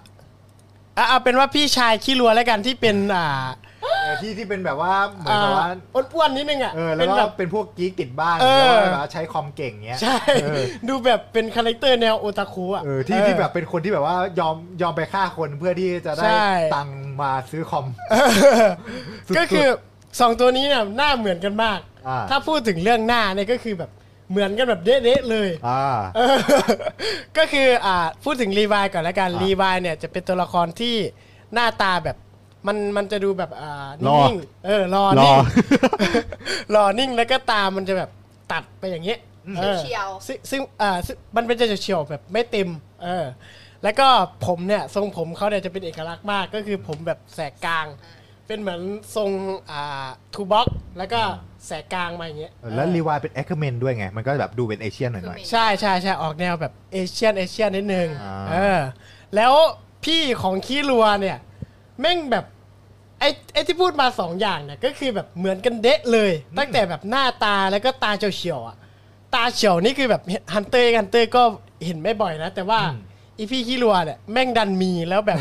[0.96, 3.26] อะเอาเป็นว่าพี่ชายคิรัวแล้วกันที่เป็นอ่า
[4.02, 5.66] เออที่ที่เป็นแบบว่าเหมือนอ่าแบบว่า
[6.14, 17.86] อ้วนๆนิดนึงอะเออแล้เป็วนก็แบบ เป็นพวกกิ๊กติดบ้านเออ แล้วก็แบบว่าใช้คอมเก่งเงี้ย ใช่ เออ ดูแบบเป็น character แนวโอตาคุอะ เออที่ที่แบบเป็นคนที่แบบว่ายอมยอมไปฆ่าคนเพื่อที่จะได้ใช่ ตังค์มาซื้อคอม
[19.26, 19.66] สุดๆก็คือ
[20.20, 21.78] สองตัวนี้เนี่ยหน้าเหมือนกันมาก
[22.08, 23.90] อ่า ถ้าพูดถึงเรื่องหน้าเนี่ยก็คือแบบ
[24.30, 25.82] เหมือนกันแบบเด๊ะๆเลยอ่า
[26.16, 26.36] เออ
[27.38, 30.96] ก็คืออ่าพูดถึงรีวายก่อนแล้วกันอะรีวายเนี่ยจะเป็นตัวละครที่
[31.54, 32.16] หน้าตาแบบ
[32.66, 35.36] มันมันจะดูแบบอ่ารอนิ่งๆเออรอรอนิ่ง
[36.74, 38.10] รอนิ่งแล้วก็ตามันจะแบบ
[38.52, 39.18] ตัดไปอย่างเงี้ย
[39.58, 42.68] ออเฉี่ยวๆซึ่งซึ่งอ่าซึ่งมันเป็นจะเฉี่ยวๆแบบไม่เต็ม
[43.04, 43.24] เออ
[43.82, 44.08] แล้วก็
[44.46, 47.86] ผมเนี่ยทรงผมเขาเนี่ยจะเป็นเอกลักษณ์มากก็คือผมแบบแสกกลาง
[48.50, 48.82] เป็นเหมือน
[49.16, 49.30] ทรง
[49.70, 51.20] อ่า two block แล้วก็
[51.66, 58.78] แสกกลางมาอย่างเงี้ยแล้วรีวายเป็นแอคเคอร์แมนด้วยไง มันก็แบบดูเป็น Asian หน่อยใช่ใช่ใช่ออกแนวแบบ Asian Asian นิดนึงอ่าเออ
[59.36, 59.52] แล้ว
[60.04, 61.38] พี่ของคีรัวเนี่ย
[62.00, 62.44] แม่งแบบ
[63.20, 68.76] ไอ้ไอ้ที่พูดมาสองอย่างเนี่ยก็คือแบบเหมือนกันเดะเลย ตั้งแต่แบบหน้าตาแล้วก็ตาเฉี่ยวๆอะ
[69.34, 70.22] ตาเฉี่ยวนี่คือแบบ
[70.54, 71.42] Hunter Hunter ก็
[71.86, 72.80] เห็นไม่บ่อยนะ แต่ว่า
[73.38, 75.38] อีพี่คีรัวเนี่ยแม่งดันมีแล้วแบบ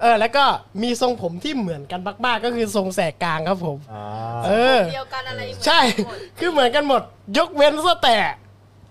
[0.00, 0.44] เออแล้วก็
[0.82, 4.04] มีทรงผมที่เหมือนกันมากๆก็คือทรงแสกกลางครับผมๆอ่า
[4.46, 7.02] เออ เดียวกันอะไรเหมือนใช่กันหมดคือเหมือนกันหมด
[7.38, 8.16] ยกเว้นซะแต่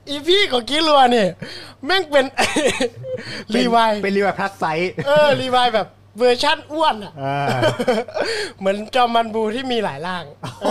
[0.09, 1.29] อีพี่ของคิรัวเนี่ย
[1.85, 2.25] แม่งเป็น
[3.55, 7.45] รีวายเป็นรีวาย plus size เออรีวายแบบเวอร์ชั่นอ้วนอะ อ่า
[8.59, 10.23] เหมือนจอมมารบูที่มีหลายร่าง
[10.63, 10.67] เอ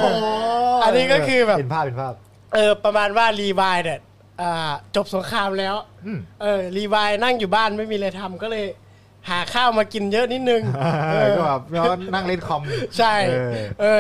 [0.74, 2.14] ออันนี้ก็คือแบบเห็นภาพเป็นภาพ
[2.54, 4.00] เออประมาณว่ารีวายเนี่ย
[4.40, 5.74] อ่าจบสงครามแล้ว
[6.06, 8.64] อืมเออรีวายนั่งอยู่บ้านไม่มีอะไรทำก็เลย
[9.30, 10.62] หาข้าวมากินเยอะนิดนึง
[11.12, 12.62] เออก็แบบแล้วนั่งเล่นคอม
[12.98, 13.98] ใช่เออเออ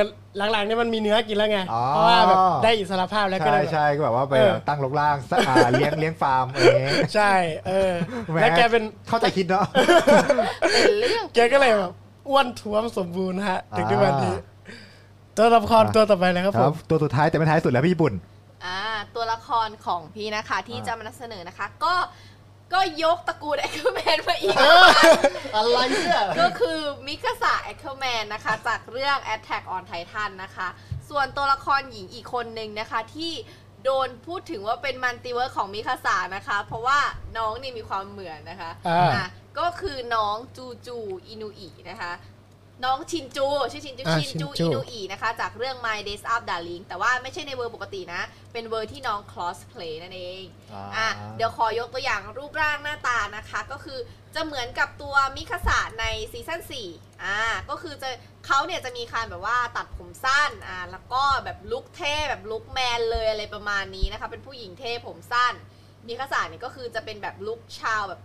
[0.52, 7.32] หลังๆเนี่ยมันมีเนื้อกินแล้วไงอ๋อเพราะว่าแบบได้อิสรภาพแล้วก็ใช่เลยแบบใช่ก็แบบว่าไปเออตั้งรกรากซะอ่าเลี้ยงเลี้ยงฟาร์มอะไรอย่างเงี้ยใช่
[7.66, 7.92] เออ
[8.32, 9.66] หมแล้วแกเป็นเข้าใจคิดเนาะ
[10.72, 11.92] เป็นเรื่องแกก็เลยแบบ
[12.28, 14.40] อ้วนท้วมสมบูรณ์ฮะ ถึงทุกวันนี้อ่า
[15.38, 18.12] ตัวละครตัวต่อไปเลยครับครับผมตัวสุดท้ายแต่ไม่ท้ายสุดแล้วพี่ญี่ปุ่น
[18.64, 18.78] อ่า
[19.14, 21.94] ตัวละครของพี่นะคะที่อ่าจะมานำเสนอนะคะ ก็
[22.72, 24.56] ก็ยกตระกูลแอคเคอร์แมนมาอีก
[25.54, 30.68] อะไรเนี่ยก็คือมิคาสะแอคเคอร์แมนนะคะ จากเรื่อง Attack on Titan นะคะ
[31.08, 33.32] ส่วนตัวละครหญิงอีกคนหนึ่งนะคะที่
[33.84, 36.98] โดนพูดถึงว่าเป็น multiverse ของมิคาสะนะคะ เพราะว่า
[37.36, 39.26] น้องนี่มีความเหมือนนะคะอ่าอะ
[39.58, 42.12] ก็คือน้องจูจูอินุอินะคะ
[42.84, 53.98] น้องชินจูชื่อชินจูอ่าชินจูชินจูอินุอินะคะ จากเรื่อง My Dress-Up Darling แต่ว่าไม่ใช่ในเวอร์ปกตินะ เป็นเวอร์ที่น้อง cosplay นั่นเองอ่าอะเดี๋ยวขอยกตัวอย่างรูปร่างหน้าตานะคะ ก็คือ
[54.34, 56.60] จะเหมือนกับตัวมิคาสะในซีซั่น
[56.92, 57.38] 4อ่า
[57.70, 58.08] ก็คือจะ
[58.46, 65.54] เขาเนี่ยจะมีการแบบว่าตัดผมสั้นอ่าแล้วก็แบบลุคเท่แบบลุคแมนเลยอะไรประมาณนี้นะคะ เป็นผู้หญิงเท่ผมสั้น
[66.06, 68.20] มิคาสะเนี่ยก็คือจะเป็นแบบลุคชาวแบบ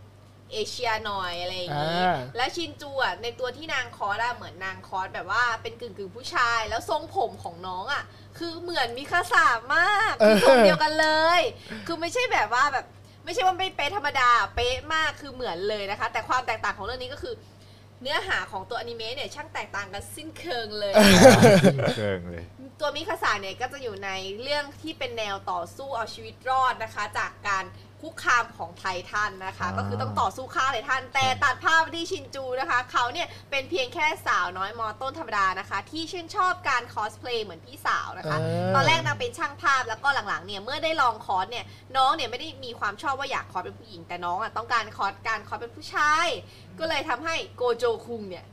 [0.53, 8.03] เอเชียหน่อยอะไรอย่างนี้ อ่า และชินจูอะในตัวที่นางคอสอะเหมือนนางคอสแบบว่าเป็นกึ่งกึ่งๆผู้ชาย แล้วทรงผมของน้องอะ
[8.37, 11.07] คือเหมือนมิคาสามากคือทรงเดียวกันเล
[11.39, 11.41] ย
[11.87, 12.85] คือไม่ใช่แบบว่าแบบ
[13.25, 17.35] ไม่ใช่ว่าไม่เป๊ะธรรมดา เป๊ะมากคือเหมือนเลยนะคะ แต่ความแตกต่างของเรื่องนี้ก็คือ
[18.01, 20.93] เนื้อหาของตัวอนิเมะเนี่ยช่างแตกต่างกันสิ้นเชิงเลย
[21.97, 22.43] เกิงเลย
[22.79, 24.09] ตัวมิคาสะเนี่ยก็จะอยู่ใน
[24.41, 27.63] เรื่องที่เป็นแนวต่อสู้เอาชีวิตรอดนะคะ จากการ
[28.03, 41.65] คุกคามของไททันนะคะอ่าก็คือต้องต่อสู้ฆ่าไททันแต่ตัดภาพไปที่ชินจูนะคะ เขาเนี่ยเป็นเพียงแค่สาวน้อยมอต้นธรรมดานะคะ ที่ชื่นชอบการคอสเพลย์เหมือนพี่สาวนะคะเออตอนแรกนางเป็นช่างภาพแล้วก็หลังๆเนี่ยเมื่อได้ลองคอสเนี่ย
[41.97, 46.27] น้องเนี่ยไม่ได้มีความชอบว่าอยากคอสเป็นผู้หญิงแต่น้องอะต้องการคอสการคอสเป็นผู้ชาย
[46.79, 48.45] ก็เลยทำให้โกโจคุงเนี่ย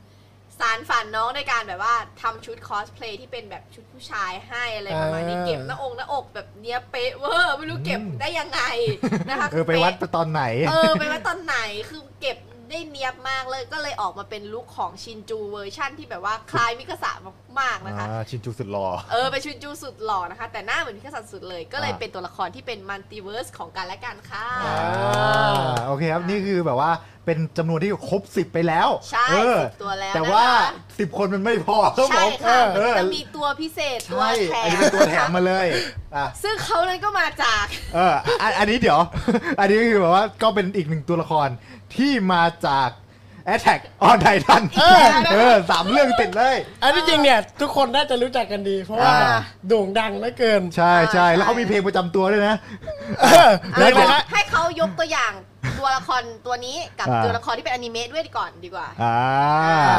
[0.61, 8.61] สานฝันน้องในการแบบว่าทำชุดคอสเพลย์ที่เป็นแบบชุดผู้ชายให้อะไรประมาณนี้อ่าเก็บหน้าอกหน้าอกแบบเนี้ยเป๊ะเวอร์ไม่รู้เก็บได้ยังไง
[9.29, 11.57] นะคะเออไปวัดตอนไหน เออไปวัดตอนไหน
[11.89, 12.37] คือเก็บ
[12.71, 17.11] ได้เนียบมากเลยก็เลยออกมาเป็นลุคของชินจูเวอร์ชั่นที่แบบว่าคล้ายมิคาสะ
[17.59, 25.51] มากๆนะคะ อ่าชินจูสุดหล่อ เออเป็นชินจูสุดหล่อนะคะ แต่หน้าเหมือนมิกาสะสุดเลย ก็เลยอ่า เป็นตัวละครที่เป็นมัลติเวิร์สของกันและกันค่ะ อ่า
[25.87, 26.91] โอเคครับ นี่คือแบบว่า
[27.25, 30.47] เป็นจำนวนที่ครบสิบไปแล้วใช่เออสิบตัวแล้วแต่นะคะว่า
[30.99, 35.67] สิบคนมันไม่พอครับผใช่มค่ะเออจะมีตัวพิเศษตัวใช่แถอันมนี้เป็นตัวแถมมาเลย
[36.15, 38.99] อะ ซึ่งเขานั้นก็มาจาก เอออันอันนี้เดี๋ยว
[39.59, 41.49] อันนี้คือแบบว่าก็เป็นอีกหนึ่งตัวละคร
[41.95, 42.89] ที่มาจาก
[43.53, 52.55] Attack on Titan เออ เออสามเรื่องติดเลย อันที่จริงเนี่ย ทุกคนน่าจะรู้จักกันดี เพราะว่าอ่า โด่งดังเหลือเกิน ใช่ใช่ใช่แล้วเขามีเพลงประจำตัวด้วยนะ
[53.21, 55.33] เออแล้แล้ววเดี๋ยวนะ ให้เขายกตัวอย่าง
[55.79, 59.17] ตัวละครตัวนี้กับอ่า ตัวละครที่เป็นอนิเมะด้วยก่อนดีกว่าอ่า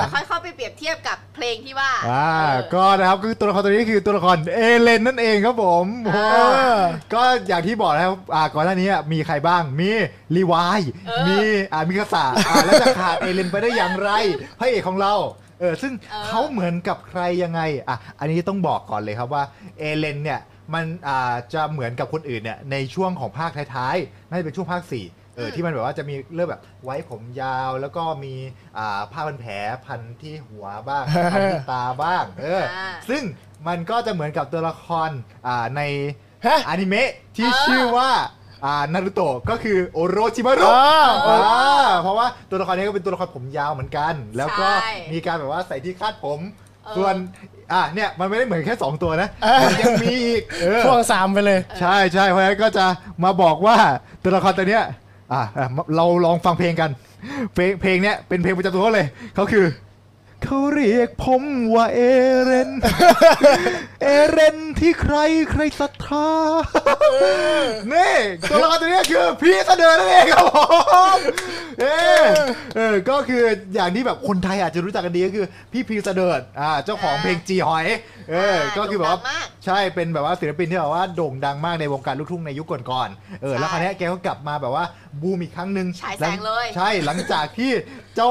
[0.00, 6.42] แล้วค่อยเข้าไปเปรียบเทียบกับเพลงที่ว่าอ่าเออ ก็นะครับคือตัวละครตัวนี้คือตัวละครเอเลนนั่นเองครับผมอ่าโอ้
[7.14, 9.90] ก็อย่างที่บอกนะครับอ่าก่อนหน้านี้มีใครบ้างมี
[10.36, 11.36] รีวายเออ มี
[11.72, 14.10] อ่ามิคาสะอ่าแล้วจะขาดเอเลนไปได้อย่างไร
[14.58, 15.14] พระเอกของเรา
[15.60, 19.42] เออซึ่งเออเขาเหมือนกับใครยังไงอะอันนี้ต้องบอกก่อนเลยครับว่า
[19.78, 20.40] เอเลนเนี่ย
[20.74, 28.34] มันอ่าจะเหมือนกับคนอื่นเนี่ยในช่วงของภาคท้ายๆน่าจะเป็นช่วงภาค4 เออที่มันแบบว่าจะมีเริ่มแบบไว้ผมยาวแล้วก็มี
[28.78, 29.52] อ่าผ้าพันแผล
[29.86, 33.22] พันที่หัวบ้างพันที่ตาบ้างเอออ่าซึ่ง
[33.68, 35.10] มันก็จะเหมือนกับตัวละคร
[35.46, 35.80] อ่าใน
[36.46, 38.10] ฮะอนิเมะที่เออชื่อว่า
[38.64, 46.40] อ่านารูโตะก็คือโอโรชิมารุอ่าอ่าเพราะว่าตัวละครนี้ก็เป็นตัวละครผมยาวเหมือนกัน แล้วก็ใช่มีการแบบว่าใส่ที่คาดผม
[46.84, 47.14] เออส่วน
[47.72, 52.86] อะเนี่ยมันไม่ได้เหมือนแค่ 2 ตัวนะเออมันยังมีอีกเออพ่วงสามไปเลย ใช่ใช่เพราะฉะนั้นก็จะ
[53.24, 53.76] มาบอกว่า
[54.22, 54.84] ตัวละครตัวเนี้ย
[55.32, 55.42] อ่า
[55.96, 56.90] เราลองฟังเพลงกัน
[57.54, 59.64] เพลงเพลงเนี้ยเป็นเพลงประจำตัวเขาเลยเขาคือ
[60.44, 61.42] เขาเรียกผม
[61.74, 62.00] ว่าเอ
[62.44, 62.70] เรน
[64.02, 65.16] เอเรนที่ใคร
[65.50, 66.28] ใครศรัทธา
[67.92, 68.14] นี่
[68.50, 70.58] ตัวละครตัวนี้คือพีสะเดิดนั่นเองครับผ
[71.16, 71.18] ม
[71.80, 71.84] เอ
[72.22, 72.24] อ
[72.76, 73.42] เออก็คือ
[73.74, 77.86] อย่างที่แบบคนไทยอาจจะรู้จักกันดีก็คือ พี่พีเสเดิร์ดอ่าเจ้าของเพลงจี่หอย
[78.30, 84.84] เออ ก็คือแบบว่าโด่งดังมากใช่เป็นแบบว่าศิลปินที่แบบว่าโด่งดังมากในวงการลูกทุ่งในยุคก่อนๆเออแล้วคราวเนี้ยแกก็กลับมาแบบว่า
[85.22, 87.70] บูมอีกครั้งหนึ่งฉายแสงเลย ใช่หลังจากที่
[88.16, 88.30] เจ้า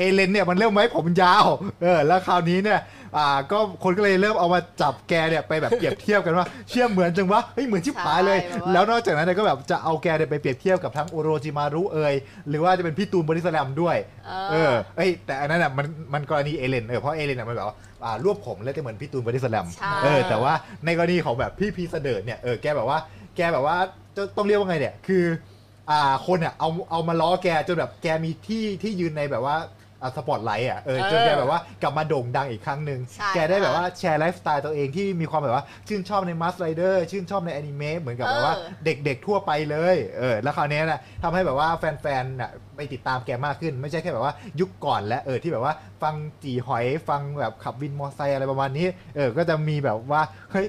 [0.00, 1.44] เอเรนเนี่ยมันเริ่มไว้ผมยาว
[1.82, 2.80] เออ แล้วคราวนี้เนี่ย
[3.16, 12.14] อ่า ก็คนก็เลยเริ่มเอามาจับแกเนี่ยไปแบบเปรียบเทียบกันว่า เชี่ยเหมือนจังวะ เฮ้ยเหมือนชิบหายเลย ใช่แบบว่า แล้วนอกจากนั้นเนี่ยก็แบบจะเอาแกเนี่ยไปเปรียบเทียบกับทั้งโอโรจิมารุเอย
[12.48, 13.96] หรือว่าจะเป็นพี่ตูนบอดี้สแลมด้วย
[14.50, 20.52] เออ เอ้ยแต่อันนั้นอะมันมันกรณีเอเรนเออเพราะเอเรนอะมันแบบว่าอ่ารวบผมแล้วจะเหมือนพี่ตูนบอดี้สแลมใช่ เออแต่ว่า
[20.84, 22.98] ในกรณีของแบบพี่พีสะเดิดเนี่ยเออแกแบบว่า
[23.36, 23.76] แกแบบว่า
[24.16, 25.24] จะต้องเรียกว่าไงเนี่ยคือ
[25.90, 29.79] อ่าคนอะเอาเอามาล้อแกจนแบบแกมีที่ที่ยืนในแบบว่าอ่า
[30.16, 48.86] สปอตไลท์อะเออจนแกแบบว่ากลับมาโด่งดังอีกครั้งหนึ่งใช่แกได้แบบค่ะว่าแชร์ไลฟ์สไตล์ตัวเองที่มีความแบบว่าชื่นชอบในมาสไรเดอร์ชื่นชอบในอนิเมะเหมือนกับแบบว่าเออเด็กๆทั่วไปเลยเออแล้วคราวเนี้ยนะทำให้แบบว่าแฟนๆน่ะไปติดตามแกมากขึ้น ไม่ใช่แค่แบบว่ายุคก่อนและเออที่แบบว่าฟังจี่หอยฟังแบบขับวินมอไซค์อะไรประมาณนี้
[49.16, 50.66] เออก็จะมีแบบว่าเฮ้ย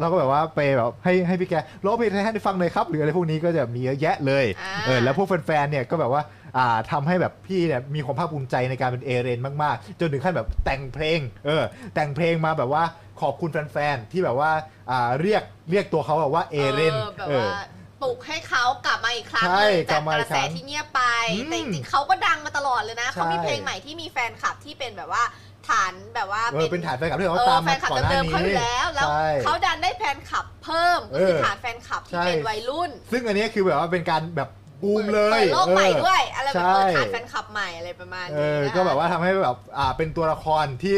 [0.00, 6.22] เราก็แบบว่าไปแบบให้ให้พี่แกร้องเพลงไทยให้ฟังเลยครับ หรืออะไรพวกนี้ก็จะมีเยอะแยะเลยอ่าเออแล้วพวกแฟนๆเนี่ยก็แบบว่า
[6.56, 12.84] อ่าทำให้แบบพี่เนี่ยมีความภาคภูมิใจในการเป็นเอเรนมากๆ จนถึงขั้นแบบแต่งเพลงเออแต่งเพลงมาแบบว่า
[13.20, 14.50] ขอบคุณแฟนๆที่แบบว่า
[14.90, 17.60] อ่าเรียกเรียกตัวเขาแบบว่าเอเรนแบบเออว่า
[18.02, 25.22] ปลุกให้เขากลับมาอีกครั้งใช่หนึ่งกลัจากบมากอีระกแสครั้งที่เงียบไปอืมแต่จริงๆเขาก็ดังมาตลอดเลยนะใช่เขามีเพลงใหม่ที่มีแฟนคลับที่เป็นแบบว่า
[25.68, 34.48] ฐานแบบว่าเออเป็นฐานแฟนคลับที่เอเขาอตามแฟมานคลับก่อนหน้าเดิมๆนี้เขาอยู่แล้วแล้วใช่เขาดันได้แฟนคลับเพิ่มก็คือเออฐานแฟนคลับที่ใช่เป็นวัยรุ่น ซึ่งอันนี้คือแบบว่าเป็นการแบบ
[34.82, 40.96] บูมเลยปิดโลกใหม่เออด้วยอะไรแบบใช่เปิดฐานแฟนคลับใหม่อะไรประมาณเอนี้อนะคะก็แบบว่าทำให้แบบอ่าเป็นตัวละครที่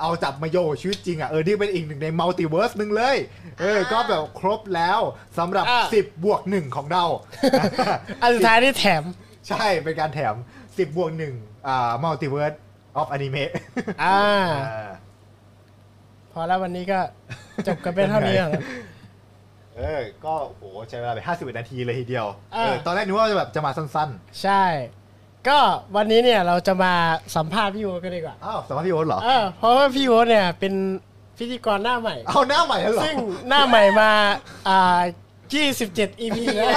[0.00, 3.16] เอาจับมาโยงกับชีวิตจริงอะเออที่เป็นอีกหนึ่งในมัลติเวิร์สหนึ่งเลย
[3.60, 5.00] เอออ่าก็แบบครบแล้ว
[5.38, 7.04] สำหรับอ่า10บวกหนึ่งของเรา
[8.22, 9.02] อันสุดท้ายที่แถม
[9.48, 11.34] ใช่เป็นการแถม 10บวกหนึ่ง
[11.66, 12.52] อ่า multiverse
[12.96, 13.50] of anime
[14.04, 14.20] อ่า
[16.32, 17.00] พอแล้ววันนี้ก็
[17.66, 18.50] จบกันเป็นเท่านี้เหรอ
[19.76, 24.08] เออ ก็โหใช้เวลาไป51นาทีเลยทีเดียวอ่าเออตอนแรกนึกว่าจะแบบจะมาสั้น
[24.42, 24.64] ใช่
[25.48, 25.58] ก็
[25.96, 26.92] วันนี้เนี่ยเราจะมา
[27.36, 30.74] สัมภาษณ์พี่โอ๊ตกันดีกว่าๆ อ้าวสัมภาษณ์พี่โอ๊ตเหรอ เออเพราะว่าพี่โอ๊ตเนี่ยเป็น
[31.38, 33.16] พิธีกรหน้าใหม่ เอาหน้าใหม่แล้วเหรอซึ่ง
[33.48, 34.10] หน้าใหม่มา
[34.68, 35.00] อ่า
[35.54, 36.68] 27 EP แล้ว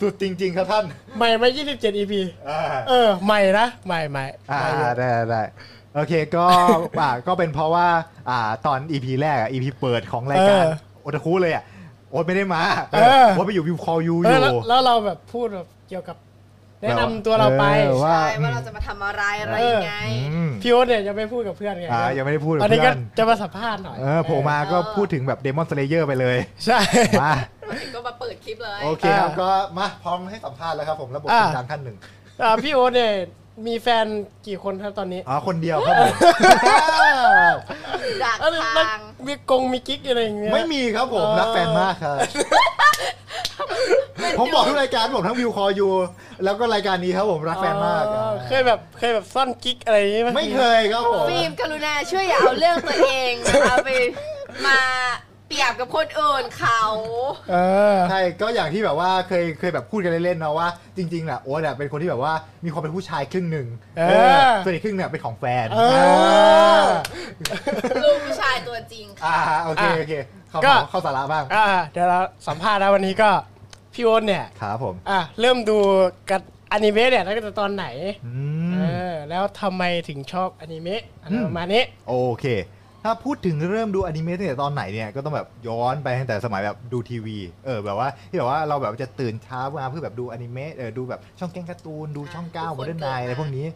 [0.00, 0.84] สุดจริง ๆ ครับท่าน
[1.16, 2.14] ใหม่ไหม27 EP
[2.48, 5.42] อ่าเออใหม่นะใหม่ใหม่อ่าใหม่อยู่ได้ได้ได้
[5.94, 6.46] โอเคก็
[7.00, 7.86] อ่าก็เป็นเพราะว่า
[8.30, 10.64] อ่าตอน EP แรกอะ EP เปิดของรายการ
[11.02, 11.64] โอตาคุเลยอะ
[12.10, 16.16] โอ๊ตไม่ได้มาเออโอ๊ตไปอยู่วิวคอยูอเอยู่อแล้วแล้วเราแบบพูดแบบเกี่ยวกับ
[16.82, 19.94] แนะนำตัวเราไปออว่า ใช่ว่าเราจะมาทำอะไรอะไรเออยังไง
[20.32, 26.80] อืมพี่โอ๊ตเนี่ยจะไปพูดกับเพื่อนไงอ่ายังไม่ได้พูดกับอันนี้เพื่ก็อนจะมาสัมภาษณ์หน่อยเออโผล่มาก็พูดถึงแบบเดมอนสเลเยอร์ไปเลยใช่
[27.22, 27.32] มา
[27.94, 31.96] ก็มาเปิดคลิปเลย โอเคครับก็มาพร้อมให้สัมภาษณ์แล้วครับผมระบบอ่าคุณดังท่านหนึ่ง
[32.42, 33.12] อ่าพี่โอ๊ตเนี่ย
[33.66, 34.06] มีแฟน
[34.46, 36.12] กี่คนครับตอนนี้อ๋อคนเดียวครับผม
[38.22, 42.16] ดักเอ้ยแล้วทาง มีกงมีกิ๊กอะไรอย่างเงี้ย ไม่มีครับผมเออรักแฟนมากครับ
[44.38, 45.88] ผมบอกทุกรายการผมทั้งวิวคอยู
[46.44, 53.90] แล้วก็รายการนี้ครับผมรักแฟนมากอ๋อเคยแบบเคยแบบซ่อนกิ๊กอะไรอย่างงี้ไหมไม่เคยครับผม ฟิล์มกรุณาช่วยอย่าเอาเรื่องตัวเองนะคะไป
[54.66, 54.80] มา
[55.50, 56.82] เปรียบกับคนอื่นเขา
[57.50, 57.56] เอ
[57.94, 62.34] อ ใช่ก็อย่างที่แบบว่าเคยเคยแบบพูดกันเล่นๆเนาะว่าจริงๆน่ะโอ๊ตอะเป็นคนที่แบบว่า
[62.64, 63.66] มีความเป็นผู้ชายครึ่งหนึ่ง
[63.98, 65.80] เออเออ ส่วนอีกครึ่งเนี่ยเป็นของแฟนเอ
[66.82, 66.86] อ
[68.04, 70.14] ลูกผู้ชายตัวจริงค่ะ อ่าโอเคอะโอเค
[70.48, 73.30] เข้าก็ เข้าสาระบ้างอ่าเดี๋ยวเราสัมภาษณ์นะวันนี้ก็
[73.94, 75.78] พี่โอ๊ตเนี่ยครับผมอะเริ่มดู
[76.30, 76.40] กับ
[76.72, 77.86] อนิเมะเนี่ยตั้งแต่ตอนไหน
[78.26, 78.32] อื
[78.72, 82.46] เอม อแล้วทำไมถึงชอบอนิเมะอะไรอืม ประมาณนี้ โอเค
[83.04, 93.66] ถ้าพูดถึงเริ่มดูอนิเมะตั้งแต่ตอนไหนเนี่ยก็ต้องแบบย้อนไปตั้งแต่สมัยแบบดูทีวี เออแบบว่าที่แบบว่าเราแบบจะตื่นเช้ามาเพื่อแบบดูอนิเมะเออดูแบบช่องแกงการ์ตูนดูช่องเก้าทุกโมคนเดิร์นเกิไนดมาอะไรพวกนี้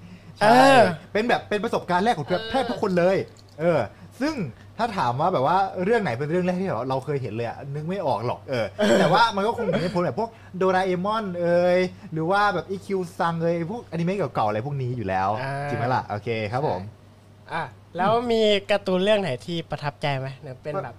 [0.43, 0.83] เอใช่อ
[1.13, 3.17] เป็นแบบเป็นประสบการณ์แรกของเออแทบทุกคนเลย
[3.61, 3.81] เออ
[4.21, 4.35] ซึ่ง
[4.79, 8.67] ถ้าถามว่าแบบว่าเรื่องไหนเป็นเรื่องแรกที่แบบว่าเราเคยเห็นเลยอะนึกไม่ออกหรอกเออ
[9.01, 11.79] แต่ว่ามันก็คงมีผลแบบพวกโดราเอมอนเอย
[12.13, 16.81] หรือว่าแบบอีคิวซังเอยพวกอนิเมะเก่าๆอะไรพวกนี้อยู่แล้วอ่าจริงไหมล่ะโอเคครับผม
[17.53, 17.63] อะ
[17.97, 20.97] แล้วมีการ์ตูนเรื่องไหนที่ประทับใจไหมเนี่ยเป็นแบบ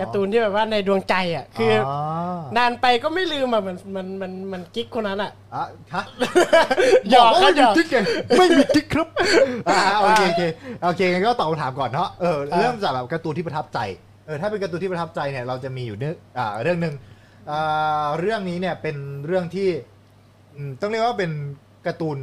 [0.00, 1.90] การ์ตูนที่แบบว่าในดวงใจอะ คืออ
[2.34, 5.64] อนานไปก็ไม่ลืมอะมันมันมันมันกิ๊กคนนั้นอะอะ
[5.94, 6.04] ฮะ
[7.10, 7.98] หยอกบก็ว่าหยอกไม่มีทิกไง
[8.38, 9.08] ไม่มีทิกครับ
[9.68, 10.42] อ่าโอเคโอเค
[10.82, 13.78] โอเคงั้นก็ตอบคำถามก่อนเนาะเอออ่าเริ่มจากแบบการ์ตูนที่ประทับใจ
[14.26, 16.94] เออถ้าเป็นการ์ตูนที่ประทับใจเนี่ยเราจะมีอยู่เนื้ออ่าเรื่องหนึ่ง
[17.50, 19.68] อ่าเรื่องนี้เนี่ยเป็นเรื่องที่
[20.54, 21.30] อืมต้องเรียกว่าเป็น
[21.86, 22.18] การ์ตูน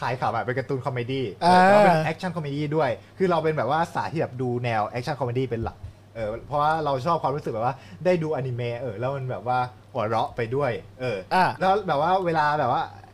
[0.00, 5.76] ขายข่าวแบบเป็นการ์ตูนคอมเมดี้อ่าแล้วเป็นแอคชั่นคอมเมดี้ด้วย คือเราเป็นแบบว่าสายที่แบบดูแนวแอคชั่นคอมเมดี้เป็นหลัก
[6.14, 9.58] เออเพราะว่าเราชอบความรู้สึกแบบว่าได้ดูอนิเมะเออแล้วมันแบบว่า
[9.92, 13.05] หัวเราะไปด้วย เอออะแล้วแบบว่าเวลาแบบว่าอ่า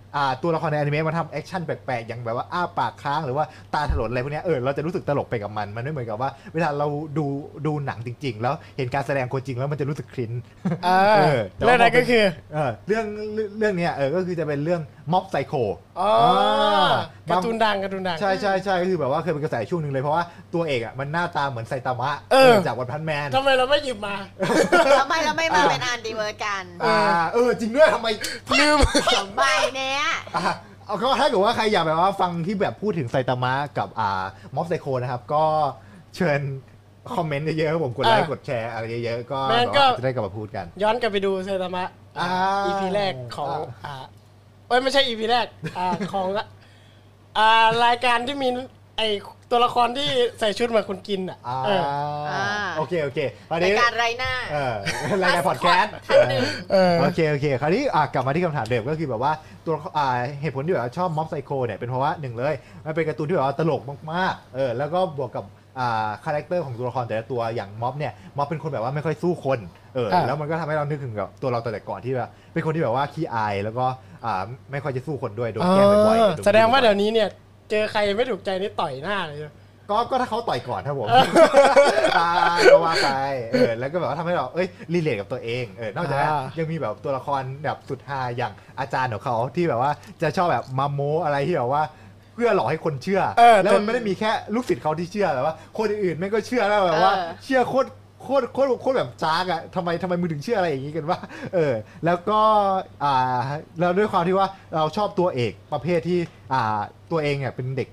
[0.43, 3.45] ตัวละครในอนิเมะมันทำ action แปลกๆ อย่างแบบว่าอ้าปากค้างหรือว่า
[3.75, 6.87] ตาถลนอะไรพวกเนี้ยเออเราจะรู้สึกตลกไปกับมัน มันไม่เหมือนกับว่า เวลาเรา
[7.19, 7.27] ดู
[7.67, 10.33] ดูหนังจริง ๆ แล้วเห็นการแสดงคนจริงแล้วมันจะรู้สึก cringe
[10.87, 15.55] อ่าเออแต่เรื่ว่าองนั้นก็คือเออเรื่องเรื่องเรื่องเนี้ยเออก็คือจะเป็นเรื่อง Mob Psycho
[16.01, 16.13] อ๋อ
[17.31, 24.15] การ์ตูนดังการ์ตูนดังใช่ใช่ใช่ก็คือแบบว่าเคยเป็นกระแสช่วงหนึ่งเลยเพราะว่าตัวเอกอะมันหน้าตาเหมือนไซตามะเออจาก One Punch Man ทำไมเราไม่หยิบมา
[25.01, 26.99] ทำไมเราไม่มาเป็นอันดีเวอร์กันอ่า
[27.35, 28.09] เออจริงด้วยทำไม
[28.59, 28.79] ลืม
[29.17, 29.43] สองใบ
[29.77, 30.55] เนี้ยอะ
[30.87, 34.23] เอาก็ถ้าเกิดว่าใครอยากแบบว่าฟังที่แบบพูดถึงไซตามะกับอ่า
[34.55, 35.45] Mob Psycho นะครับ ก็
[36.17, 36.41] เชิญ
[37.17, 41.85] comment เยอะๆครับผมกดไลค์อะกดแชร์อะไรเยอะๆก็แม่งแบบก็ว่าจะได้กลับมาพูดกัน ย้อนกลับไปดูไซตามะ
[42.21, 42.31] อ่า
[42.67, 44.05] EP แรกของอ่าอ่า
[44.69, 45.47] เอ้ยไม่ใช่ EP แรก
[45.79, 46.29] อ่าของ
[47.39, 48.49] อ่ารายการที่มี
[48.97, 49.03] ไอ
[49.53, 50.09] ตัวละครที่
[50.41, 51.83] ใส่ชุดเหมือนคนกินอะอ่าเออ
[52.31, 52.45] อ่า
[52.79, 53.19] โอเคโอเค
[53.51, 54.75] คราวรายนี้การไรหน้า เออ
[55.23, 59.33] รายการพอดแคสต์ท่านหนึ่ง เออ โอเคโอเคคราวนี้อะกลับมาที่คำถามเดิมก็คือแบบว่า
[59.67, 60.07] ตัวอ่า
[60.41, 62.55] เหตุผลที่แบบว่าชอบ Mob Psycho เนี่ยเป็นเพราะว่าหนึ่งเลย
[62.87, 65.45] มันเป็นการ์ตูนที่แบบว่าตลกมากๆเออแล้วก็บวกกับ
[65.79, 69.59] อ่า character ของตัวละครแต่ละตัวอย่างม็อบเนี่ยม็อบเป็นคนแบบว่าไม่ค่อยสู้คน
[69.95, 73.87] เอออ่าแล้วมันก็ทำให้เรานึกถึงกับตัวเราแต่ก่อนที่แบบเป็นคนที่แบบว่าขี้อายแล้วก็
[74.25, 77.29] อ่าไม่ค่อยจะสู้คนด้วยโดนแกล้งบ่อยเออๆโน แสดงว่าบ่เดี๋อยยวนี้เนี่ย
[77.71, 81.09] เจอใครไม่ถูกใจนี่ต่อยหน้าเลยๆก็ก็ถ้าเขาต่อยก่อนครับผม
[82.19, 82.29] อ่า
[82.73, 83.09] ก็ว่าไป
[83.53, 89.91] เออแล้วก็แบบว่าทำให้เราเอ้ยรีเลทกับตัวเองเออนอกจากนั้นอ่า ยังมีแบบตัวละครแบบสุดฮาอย่างอาจารย์ของเขาที่แบบว่า
[90.23, 91.83] จะชอบแบบมาโมอะไรที่แบบว่า
[92.35, 97.89] เพื่อหลอกให้คนเชื่อ เออแล้วมันแต่ไม่ได้มีแค่ลูกศิษย์เขาที่เชื่อแต่ว่า คนอื่นๆไม่ก็เชื่อแล้วแบบว่า เออ เชื่อโคตร
[98.23, 101.19] โคตรโคตรโคตรแบบจ้ากอะทำไมทำไมมึงถึงเชื่ออะไรอย่างนี้กันว่า
[101.55, 101.73] เออ
[102.05, 102.41] แล้วก็
[103.05, 103.41] อ่า
[103.81, 106.19] แล้วด้วยความที่ว่าเราชอบตัวเอกประเภทที่
[106.53, 106.81] อ่า
[107.11, 107.89] ตัวเองเนี่ยเป็นเด็ก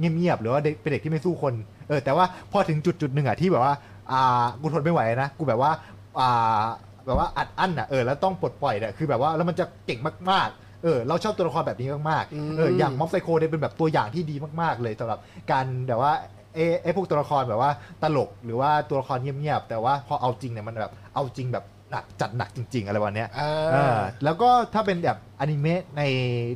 [0.00, 1.54] เงียบๆหรือว่าเด็กเป็นเด็กที่ไม่สู้คน
[1.88, 3.74] เออ แต่ว่าพอถึงจุดจุดๆหนึ่งอะที่แบบว่า
[4.12, 5.70] อ่า กูทนไม่ไหวนะ กูแบบว่า
[6.18, 6.62] อ่า
[7.06, 15.18] แบบว่าอัดอั้นอะเออ แล้วต้องปลดปล่อยเนี่ยคือแบบว่า แล้วมันจะเก่งมากๆ เออ เราชอบตัวละครแบบนี้มากๆ เออ อย่างม็อบไซโคเนี่ยเป็นแบบตัวอย่างที่ดีมากๆ เลยสำหรับ
[15.50, 16.12] การแบบว่า
[16.54, 17.70] เอไอพวกตัวละครแบบว่า
[18.02, 26.02] ตลกหรือว่าตัวละครเงียบๆแต่ว่าพอเอาจริงเนี่ยมันแบบเอาจริงแบบหนักจัดหนักจริง ๆ อะไรวันเนี้ยอ่าเออแล้วก็ถ้าเป็นแบบอนิเมะใน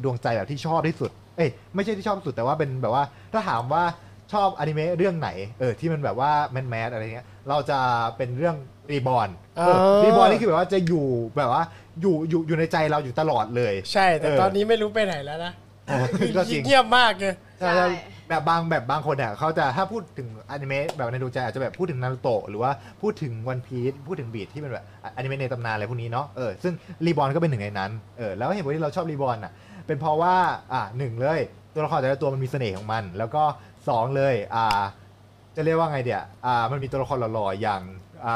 [0.04, 3.82] ดวงใจแบบที่ชอบที่สุด เอ้ยไม่ใช่ที่ชอบที่สุดแต่ว่าเป็นแบบว่าถ้าถามว่า
[4.32, 5.30] ชอบอนิเมะเรื่องไหน
[5.60, 7.78] เออที่มันแบบว่าแมน mass อะไรเงี้ยเราจะ
[8.16, 8.56] เป็นเรื่อง
[8.90, 9.28] รีบอ n
[9.58, 11.06] อ๋อรีบอ n นี่คือแบบว่าจะอยู่
[11.38, 11.64] แบบว่า
[12.00, 15.52] อยู่อยู่อยู่ในใจเราอยู่ตลอดเลย ใช่แต่เออตอนนี้ไม่รู้ไปไหนแล้วนะ
[15.86, 15.96] โอ้
[16.36, 17.86] ก็จริงเงียบมากเลยใช่ใช่
[18.28, 22.70] แบบบางแบบบางคนเนี่ยเขาจะถ้าพูดถึงอนิเมะแบบในดวงใจอาจจะแบบพูดถึงนารูโตะหรือว่า
[23.02, 24.84] พูดถึงวันพีซพูดถึงบีทที่เป็นแบบ
[25.16, 26.74] อนิเมะในตำนานอะไรพวกนี้เนาะเออซึ่ง
[27.06, 29.52] รีบอ n ก็เป็นหนึ่งในนั้นเออแล้วเหตุผลที่เราชอบรีบอ n อะ
[29.86, 30.34] เป็นเพราะว่า
[30.72, 31.40] อ่าหนึ่งเลย
[31.74, 33.42] ตัวละครแต่ละตัวมันมีเสน่ห์ของมัน แล้วก็
[33.88, 34.80] สองเลยอ่า
[35.56, 37.82] จะเรียกว่าไงเดี๋ยอ่ามันมีตัวละครหล่อๆอย่าง
[38.24, 38.34] อ่า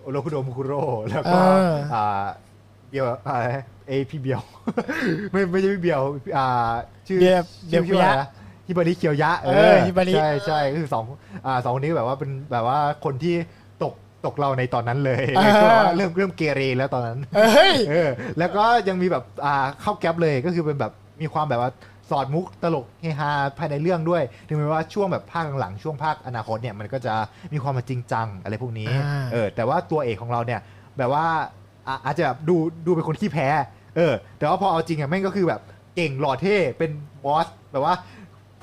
[0.00, 2.24] โอโรคุโดมุคุโร่แล้วก็อ่าอ่า
[2.90, 3.36] เบียวอ่า
[3.88, 4.42] เอยพี่เบียว
[5.32, 6.00] ไม่ไม่ใช่พี่เบียว
[6.36, 6.46] อ่า
[7.06, 8.28] ชื่อเบียร์เบียร์ชื่อคุยะว่าอะไรนะ
[8.68, 11.04] ฮิบาริเคียวยะเออฮิบาริ ใช่ใช่ก็คือสอง
[11.46, 13.34] อ่าสองคนนี้แบบว่าเป็นแบบว่าคนที่
[13.82, 13.94] ตก
[14.26, 18.08] ตกเราในตอนนั้นเลยอ่า ก็แบบว่าเริ่มเริ่มเกเรแล้วตอนนั้น เฮ้ย เออ
[18.38, 21.70] แล้วก็ยังมีแบบอ่าเข้าแก๊ปเลยก็คือเป็นแบบมีความแบบว่า
[22.10, 27.14] สอดมุกตลกเฮฮาภายในเรื่องด้วย ถึงแม้ว่าช่วงแบบภาคหลังๆช่วงภาคอนาคตเนี่ยมันก็จะ
[27.52, 30.60] มีความมาจริงจังอะไรพวกนี้อ่า เออแต่ว่าตัวเอกของเราเนี่ย
[30.98, 31.26] แบบว่า
[31.88, 32.56] อะอาจจะแบบดู
[32.86, 33.48] ดูเป็นคนขี้แพ้
[33.96, 35.60] เออ แต่ว่าพอเอาจริงอะแม่งก็คือแบบ
[35.96, 36.90] เก่งหล่อเท่เป็น
[37.24, 37.94] บอสแบบว่า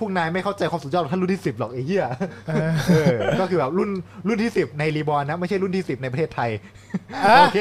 [0.02, 2.06] พวกนายไม่เข้าใจความสุดยอดของท่านรุ่นที่สิบหรอกไอ้เหี้ย
[2.48, 3.90] เออเออก็คือแบบรุ่น
[4.28, 6.50] รุ่นที่สิบในรีบอลนะไม่ใช่รุ่นที่สิบในประเทศไทย
[7.26, 7.60] อะโอเค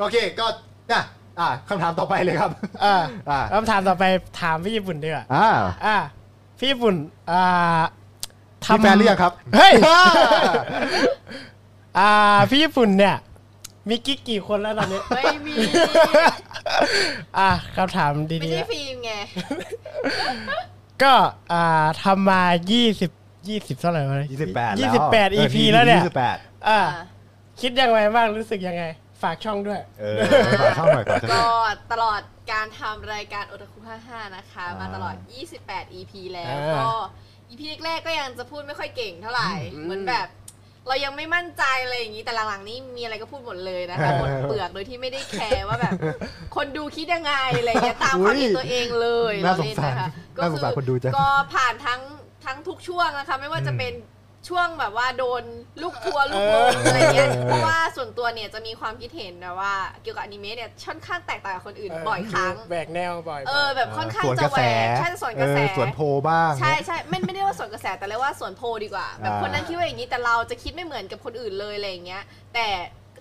[0.00, 0.46] โอเคก็
[0.92, 1.02] นะ
[1.40, 2.50] อะคำถามต่อไปเลยครับ
[2.84, 2.96] อ่า
[3.30, 4.04] อ่าคำถามต่อไป
[4.40, 5.48] ถามพี่ญี่ปุ่นดีกว่าอ่า
[5.86, 5.96] อ่า
[6.58, 6.94] พี่ญี่ปุ่น
[7.30, 7.80] อ่า
[8.76, 9.74] มีแฟนหรือยังครับเฮ้ย
[11.98, 12.10] อ่า
[12.50, 13.16] พี่ญี่ปุ่นเนี่ย
[13.88, 15.54] มีกิ๊กกี่คนแล้วตอนนี้ไม่มี
[17.38, 21.12] อะคำถามไม่ดีใช่ฟิล์มไงๆ ก็
[21.52, 22.42] อ่าทำมา
[23.06, 24.16] 20 20เท่าไหร่วะ
[24.52, 26.36] 28แล้ว28 EP แล้วเนี่ยยี่สิบแปด
[26.68, 27.04] อ่าอะ
[27.60, 28.84] คิดยังไงบ้างรู้สึกยังไง
[29.22, 30.18] ฝากช่องด้วย เออ
[30.60, 31.44] ฝากช่องหน่อยก่อนก็
[31.92, 32.20] ตลอด
[32.52, 33.78] การทำรายการโอตาคุ
[34.08, 35.14] 55 นะคะอ่ามมาตลอด
[35.56, 36.90] 28 EP แล้วอ่าก็
[37.50, 40.26] EP แรกๆก็ยังจะพูดไม่ค่อยเก่งเท่าไหร่อืมเหมือนแบบ
[40.86, 45.92] เรายังไม่มั่นใจอะไรอย่างนี้แต่หลังๆนี้มีอะไรก็พูดหมดเลยนะคะหมดเปลือกโดยที่ไม่ได้แคร์ว่าแบบ
[46.56, 50.08] คนดูคิดยังไงอะไรเงี้ยตามความคิดตัวเองเลยน่าเราสงเล่นสารนะคะ
[50.42, 52.00] น่าสงสารคนดูจังก็ผ่านทั้ง
[52.44, 53.92] ทั้งทุกช่วงนะคะ ไม่ว่าจะเป็น
[54.48, 55.42] ช่วงแบบว่าโดน
[55.82, 72.22] ลูกทัวร์ลูกวงเออออะไรเงี้ยเพราะว่าส่วนตัวเนี่ยจะมีความคิดเห็นแบบว่า เกี่ยวกับอนิเมะเนี่ยค่อนข้างแตกต่างกับคนอื่นบ่อยครั้ง แบกแนวบ่อยเออแบบค่อนข้างสวนจะกระแหวแสกใช่จะสวนกระแส เออสวนโพบ้าง ใช่ใช่ไม่ไม่ได้ว่าสวนกระแสแต่เรียกว่าสวนโพดีกว่า แบบอ่าคนนั้นคิดว่าอย่างนี้แต่เราจะคิดไม่เหมือนกับคนอื่นเลยอะไรอย่างเงี้ย
[72.54, 72.68] แต่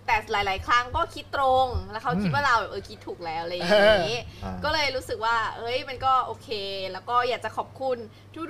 [0.05, 3.71] แต่หลาย ๆ ครั้งก็คิดตรงแล้วเขาคิดว่าเราแบบเออคิดถูกแล้วอะไรอย่าง
[4.09, 6.49] นี้ อ่า ก็เลยรู้สึกว่า เอ้ยมันก็โอเค
[6.91, 7.97] แล้วก็อยากจะขอบคุณ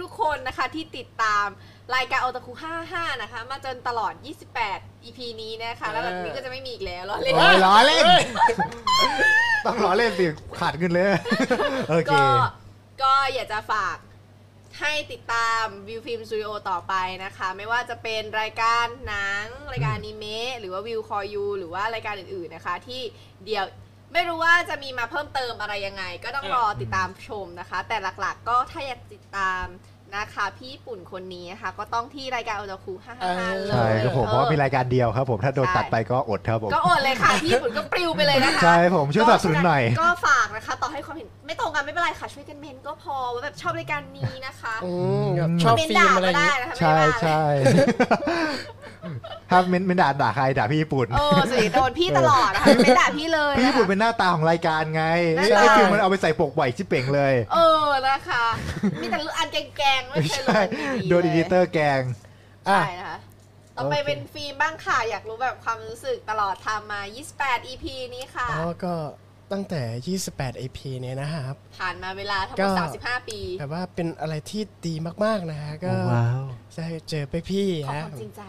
[0.02, 1.48] ทุกๆคนนะคะที่ติดตาม
[1.96, 2.52] รายการโอตาคุ
[2.88, 4.14] 55 นะคะ มาจนตลอด
[4.60, 8.06] 28 EP นี้นะคะ แล้วหลังจากนี้ก็จะไม่มีอีกแล้วรอเล่น โอ้ยล้อเล่น
[9.66, 10.26] ต้องล้อเล่นสิ
[10.60, 11.08] ขาดเงินเลย
[11.90, 12.24] โอเค ก็
[13.02, 13.98] ก็อยากจะฝาก
[14.80, 23.02] ให้ติดตามวิวฟิล์มสตูดิโอต่อไปนะคะ ไม่ว่าจะเป็นรายการหนัง รายการอนิเมะหรือว่าวิวคอยูหรือว่ารายการอื่นๆนะคะ ที่
[23.46, 23.66] เดี๋ยว
[24.14, 29.64] ไม่รู้ว่าจะมีมาเพิ่มเติมอะไรยังไง ก็ต้องรอติดตามชมนะคะ แต่หลักๆ ก็ถ้าอยากติดตาม
[30.16, 32.94] นะคะพี่ญี่ปุ่นคนนี้นะคะก็ต้องที่รายการโอตาคุ
[33.26, 44.94] 55เลย ใช่ครับผมเพราะว่ามีรายการเดียวครับผมถ้าโดนใช่ ตัดไปก็อดครับผมก็อดเลยค่ะพี่ญี่ปุ่นก็ปลิวไปเลยนะคะ ใช่ผมช่วยสนับสนุนหน่อย ก็ฝากนะคะ ต่อให้ความเห็นไม่ตรงกันไม่เป็นไรค่ะ ช่วยกันเมนก็พอว่าแบบชอบรายการนี้นะคะอื
[45.24, 47.42] มแบบชอบเมนฟิด่าล์มอะไรก็อย่างได้งี้ นะคะไม่ใช่ได้ว่าใช่
[49.50, 55.04] ถ้าเม้นเม้นด่าด่าใครด่าพี่ญี่ปุ่น เออสิโดนพี่ตลอดนะคะไม่ด่าพี่เลยพี่นะญี่ปุ่นคะเป็นหน้าตาของรายการไง
[55.36, 58.46] หน้าไอ้ตาไอ้ฟิลมันเอาไปใส่ปกบ่อยชิบเป่งเลย เออนะคะ
[59.02, 62.02] มีแต่อันแกงๆไม่เคยลงใช่อันดีๆโดนเลอียดิเตอร์แกง
[62.70, 63.18] อะใช่นะคะ
[63.78, 67.02] ต่อไปโอเคเป็นฟิล์มบ้างค่ะ อยากรู้แบบความรู้สึกตลอดทำมา
[67.36, 67.86] 28 EP
[68.16, 68.94] นี้ค่ะอ๋อก็
[69.54, 76.42] ตั้งแต่ 28 AP เนี่ยนะครับ ผ่านมาเวลาทั้งหก็มด35 ปีแบบว่าเป็นอะไรที่ดีมากๆนะฮะก็ว้าว
[76.76, 78.44] จะเจอไปพี่ขอคฮะวามจริงใจ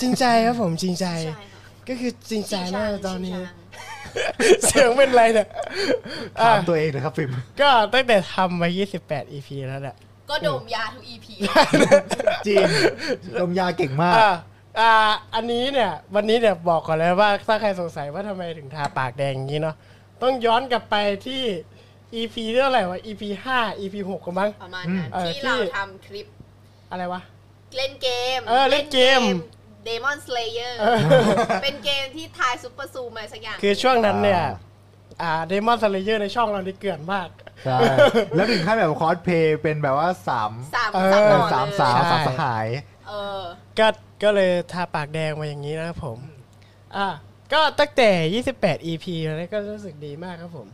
[0.00, 1.46] จริงใจครับผมจริงใจ ใช่ค่ะ
[1.88, 3.56] ก็คือจริงใจมากตอนนี้จริงจัง
[4.66, 5.48] เสียงเป็นไรเนี่ย
[6.40, 8.68] อะถามตัวเองนะครับฟิล์มก็ตั้งแต่ทำมา
[9.00, 9.96] 28 EP แล้วแหละ
[10.30, 11.26] ก็ดมยาทุก EP
[12.46, 12.62] จริง
[13.40, 14.34] ดมยาเก่งมาก อะ
[14.80, 14.92] อ่า
[15.34, 19.76] อันนี้เนี่ย วันนี้เนี่ยบอกก่อนเลยว่าถ้าใครสงสัยว่าทำไมถึงทาปากแดงอย่างนี้เนาะ
[20.22, 20.96] ต้องย้อนกลับไป
[21.26, 21.42] ที่
[22.14, 23.22] EP เท่าไหร่วะ EP
[23.54, 26.26] 5 EP 6กันมั้งประมาณนั้นเออที่ที่ เราทำคลิป
[26.90, 27.20] อะไรวะ
[27.76, 28.08] เล่นเก
[28.38, 29.22] มเออเล่นเกม
[29.86, 30.74] Demon Slayer
[31.62, 34.50] เป็นเกมที่ทาย super zoom อะไรสักอย่าง คือช่วงนั้นเนี่ยอ่า
[35.22, 37.28] อ่า Demon Slayer ในช่องเรานี่เกลื่อนมาก
[37.64, 37.78] ใช่
[38.36, 42.66] แล้วถึงขั้นแบบคอสเพลย์เป็นแบบว่าสามสามเออสามเอตออนสามเลยสาวใช่สามสหาย
[43.08, 43.40] เออ
[43.78, 43.86] ก็
[44.22, 46.18] ก็เลยทาปากแดงมาอย่างนี้นะครับผม
[46.96, 47.08] อะ
[47.52, 50.66] ก็ตั้งแต่ 28 EP แล้วก็รู้สึกดีมากครับผม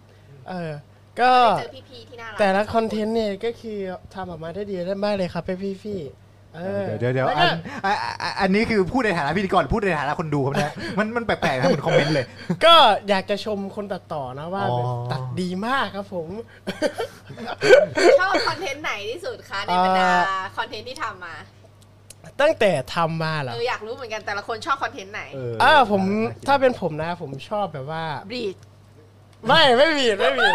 [0.48, 0.72] เออ
[1.20, 3.78] ก็เจอพี่ๆที่น่ารักแต่ละคอนเทนต์เนี่ยก็คือ
[4.14, 7.48] ทำออกมาได้ดีได้มากเลยครับพี่พี่ๆ เออเดี๋ยวเดี๋ยวแล้วอัก็น
[7.84, 12.26] อันอันอันนี้คือพูดในฐานะพิธีกรพูดในฐานะคนดูครับเนี่ยมันมันแปลกๆนะเหมือนคอมเมนต์เลย
[12.64, 12.74] ก็
[13.08, 16.28] อยากจะชมคนตัดต่อนะว่าอ๋อแบบตัดดีมากครับผม
[18.20, 20.08] ชอบคอนเทนต์ไหนที่สุดคะในบรรดา
[20.56, 21.34] คอนเทนต์ที่ทำมา
[22.40, 26.02] ตั้งแต่ทำมาเหรเออออยากรู้เหมือนกันแต่ละคนชอบคอนเทนต์ไหนเอออ่าผม
[26.46, 28.56] ถ้าเป็นผมนะ ผมชอบแบบว่าบรีด
[29.46, 30.48] ไม่ไม่มีไม่มี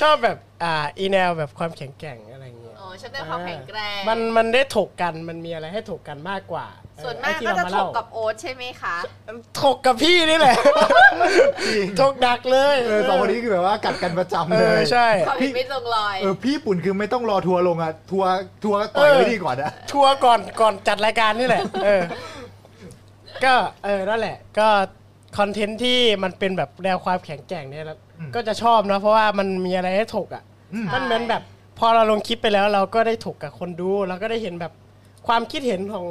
[0.00, 2.18] ชอบแบบอ่าอีแนวแบบความแข็งแกร่ง
[3.06, 8.96] อะไรเงี้ยอ๋อชอบในความแข็งแกร่งมันมันได้ถกกันมันมีอะไรให้ถกกันมากกว่าเออส่วนมากไอ้ที่ก็เราจะมาถเล่ากกับโอ๊ตใช่ไหมคะ
[9.62, 10.56] ถกกับพี่นี่แหละ
[12.00, 18.30] ถกดักเลยเออสองคนนี้คือแบบว่ากัดกันประจำเอเลอยใช่ความเห็นไม่ตรงรอยเออพี่ปุ่นคือไม่ต้องรอทัวร์ลงอะทัวร์
[18.64, 22.02] ทัวร์ก็ต่อยไว้ดีก่อนอะทัวร์ก่อนก่อนจัดรายการนี่แหละเออ
[23.44, 23.54] ก็
[23.84, 24.68] เออนั่นแหละ ก็
[25.38, 27.98] คอนเทนต์ที่มันเป็นแบบแนวความแข็งแกร่งเนี่ยแล้ว
[28.34, 30.42] ก็จะชอบนะเพราะว่ามันมีอะไรให้ถกอะ
[30.74, 31.42] อืมมันเหมือนแบบ
[31.78, 34.72] พอเราลงคลิปไปแล้วเราก็ได้ถกกับคนดูเราก็ได้เห็นแบบ
[35.26, 36.06] ความคิดเห็นของ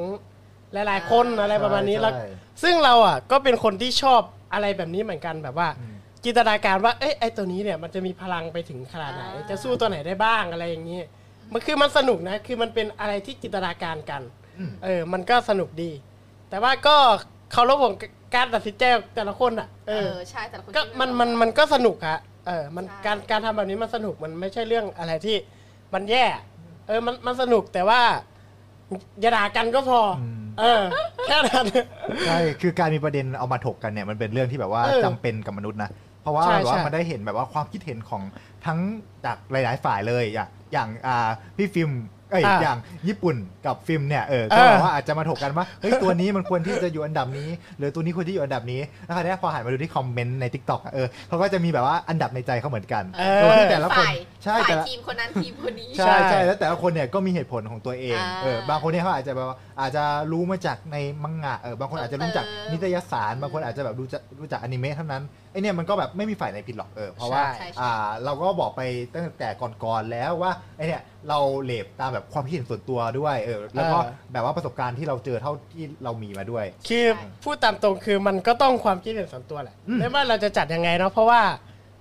[0.73, 2.27] หลาย ๆ คนอะไรประมาณนี้แล้วใช่
[2.63, 4.21] ซึ่งเราอะก็เป็นคนที่ชอบ
[4.53, 10.99] อะไรแบบนี้เหมือนกันแบบว่าอืมจินตนาการว่าเอ้ยไอตัวนี้เนี่ยมันจะมีพลังไปถึงขนาดไหนอ่าจะสู้ตัวไหนได้บ้างอะไรอย่างนี้
[11.53, 14.21] มันคือมันสนุกนะคือมันเป็นอะไรที่จินตนาการกัน
[14.57, 15.91] อืมเออ มันก็สนุกดี
[16.49, 16.95] แต่ว่าก็
[17.51, 17.95] เคารพของ
[18.35, 22.17] การตัดสินใจของแต่ละคนอะเอเอออใช่แต่ละคนก็คิดไมันมันมันก็สนุกอะ
[22.47, 25.35] เออมันใช่การการทำแบบนี้มันสนุกมันไม่ใช่เรื่องอะไรที่
[25.93, 26.25] มันแย่
[26.87, 28.01] เออมันมันสนุกแต่ว่า
[29.21, 30.81] อย่าด่ากันก็พออม เออ
[31.25, 31.65] แค่นั้น
[32.27, 35.89] ใช่คือการมีประเด็นเอามาถกกันเนี่ยมันเป็นเรื่องที่แบบว่าเออจำเป็นกับมนุษย์นะ
[36.21, 38.23] เพราะว่าใช่แบบว่าใช่ มันได้เห็นแบบว่าความคิดเห็นของ
[38.65, 38.79] ทั้ง
[39.25, 42.77] จากหลาย ๆ ฝ่ายเลย อย่างอย่างอ่าพี่ฟิล์มเอ้ยอ่าอย่าง
[43.07, 65.23] ญี่ปุ่นกับฟิล์มเนี่ยเออเอก็อแบบว่าอาจจะมาถกกันว่าเฮ้ยตัวนี้มันควรที่จะอยู่อันดับนี้ หรือตัวนี้ควรที่อยู่อันดับนี้แล้วคราวเนี้ยพอหันมาดูที่คอมเมนต์ใน t ิ k t o k อะเออเขาก็จะมีแบบว่าอันดับในใจเขาเหมือนกันเออโดยที่แต่ละคนฝ่ายใช่ฝ่าแต่ยละ ทีมคนนั้นทีมคนนี้ใช่ใช่แล้วแต่ละคนเนี่ยก็มีเหตุผลของตัวเองอ่าเออบางคนเนี่ยเขาอาจจะแบบว่าอาจจะรู้มาจากในมังงะเออบางคนอาจจะรู้จากเออนิตยสารบางคนอาจจะแบบดูจากรู้จากอนิเมะเท่านั้น
[65.55, 67.91] ไอเนี่ยมันก็แบบไม่มีฝ่ายไหนผิดหรอกเออเพราะว่าใช่ อ่า
[68.23, 68.81] เราก็บอกไป
[69.13, 69.49] ตั้งแต่
[69.83, 81.41] ก่อนๆแล้วว่าไอเนี่ยเรา rate ตามแบบความคิดเห็นส่วนตัวด้วยเออแล้วก็เออ แบบว่าประสบการณ์ที่เราเจอเท่าที่เรามีมาด้วย คือใช่พูดตามตรงคือมันก็ต้องความคิดเห็นส่วนตัวแหละอืม ไม่ว่าเราจะจัดยังไงเนาะเพราะว่า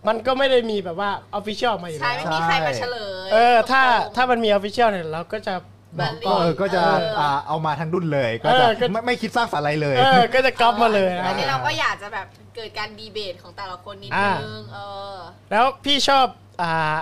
[0.08, 12.26] มันก็ไม่ได้มีแบบว่า official มาอยู่ใช่แล้ว ไม่มีใครมาเฉลยเออถ้าตรงๆ ถ้ามันมี official เนี่ยเราก็จะบอ กมันก่อนเออก็จะเอออ่่าเอามาทั้งดุนเลย ก็จะเออก็ ไม่ไม่คิดสร้างสรรค์อะไรเลย เออก็จะก๊อปมาเลยนะอันนี้เราก็อยากจะแบบ
[12.56, 14.78] เกิดการดีเบตของแต่ละคนนิดอ่านึงเอ
[15.14, 15.16] อ
[15.50, 16.26] แล้วพี่ชอบ
[16.62, 16.96] อ่า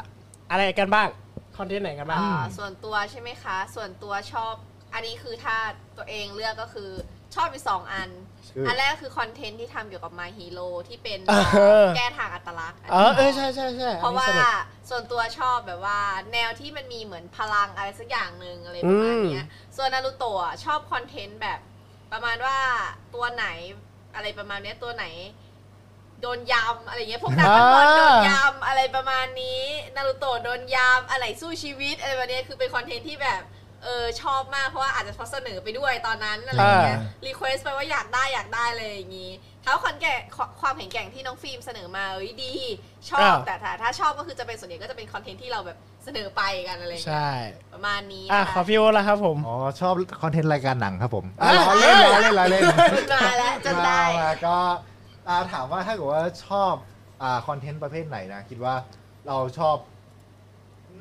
[0.50, 1.08] อะไรกันบ้าง
[1.56, 4.54] คอนเทนต์ไหนกันบ้าง อ่าส่วนตัวใช่ไหมคะ ส่วนตัวชอบ
[4.94, 5.56] อันนี้คือถ้า
[5.96, 6.90] ตัวเองเลือกก็คือ
[7.34, 8.08] ชอบอยู่สองอัน
[8.50, 11.34] คืออัอันแรกคือคอนเทนต์ที่ทำเกี่ยวกับ My Hero ที่เป็นเอ
[11.84, 16.00] อ แก้ทางอัตลักษณ์เออเออใช่ใช่ใช่เพราะว่าอันนี้สนุก ส่วนตัวชอบแบบว่า
[16.32, 21.58] แนวที่มันมีเหมือนพลังอะไรสักอย่างหนึ่งอะไรประมาณเนี้ยส่วนนารูโตะชอบ content แบบ
[22.12, 22.58] ประมาณว่า
[23.14, 23.46] ตัวไหน
[24.14, 25.06] อะไรประมาณเนี้ยตัวไหน
[26.22, 29.62] โดนยำอะไรเงี้ยพวกนักฟุตบอลอ่าโดนยำอะไรประมาณนี้
[29.96, 33.42] นารูโตะโดนยำอะไรสู้ชีวิตอะไรแบบเนี้ยคือเป็น content ที่แบบ
[33.84, 39.32] เออชอบมากเพราะว่าอาจจะเพราะเสนอไปด้วยตอนนั้นอะไรเงี้ย request ไปว่าอยากได้อยากได้เลยอย่างงี้
[39.64, 40.14] ถ้าคอนแก่
[40.60, 42.52] ความแข็งแกร่งที่น้องฟิล์มเสนอมาเอ้ยดี
[43.10, 47.30] ชอบแต่ถ้าถ้าชอบก็คือจะเป็นส่วนใหญ่ก็จะเป็น content ที่เราแบบเสนอไปกันอะไรเงี้ยใช่
[47.72, 52.62] ประมาณนี้อะนะขอพี่โอละครับผมอ๋อชอบคอนเทนต์รายการหนังครับผมอะล้อเล่นล้อเล่นล้อเล่น
[53.14, 54.56] มาแล้วจนได้มามาก็
[55.28, 56.74] อ่าถามว่าถ้าเกิดว่าชอบ
[57.22, 58.74] อ่าคอนเทนต์ประเภทไหนนะ คิดว่า
[59.26, 59.76] เราชอบ
[60.90, 60.98] อื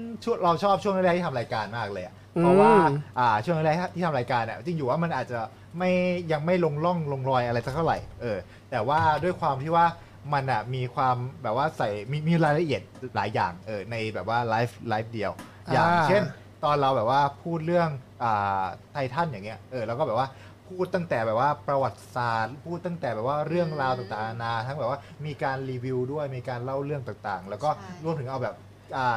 [0.00, 5.40] มช่วงเราชอบช่วงแรกๆที่ทำรายการมากเลยอะ เพราะว่าอืมอ่าช่วงแรกๆที่ทำรายการเนี่ยจริงอยู่ว่ามันอาจจะ
[5.78, 5.90] ไม่
[6.32, 8.36] ยังไม่ลงร่องลงรอยอะไรสักเท่าไหร่เออ
[8.70, 9.86] แต่ว่าด้วยความที่ว่า
[10.32, 12.82] มันอะมีความแบบว่าใส่มีมีรายละเอียด
[13.16, 15.32] หลายอย่างเออในแบบว่า live live เดียว
[15.72, 16.22] อย่างอ่าเช่น
[16.64, 17.88] ตอนเราแบบว่าพูดเรื่อง
[18.22, 18.62] อ่า
[18.92, 20.28] ไททันอย่างเงี้ยเออแล้วก็แบบว่า
[20.68, 28.73] พูดตั้งแต่แบบว่าประวัติศาสตร์ พูดตั้งแต่แบบว่าเรื่องราวต่างๆนานาทั้งแบบว่ามีการรีวิวด้วยมีการเล่าเรื่องต่างๆ แล้วก็ใช่รวมถึงเอาแบบอ่า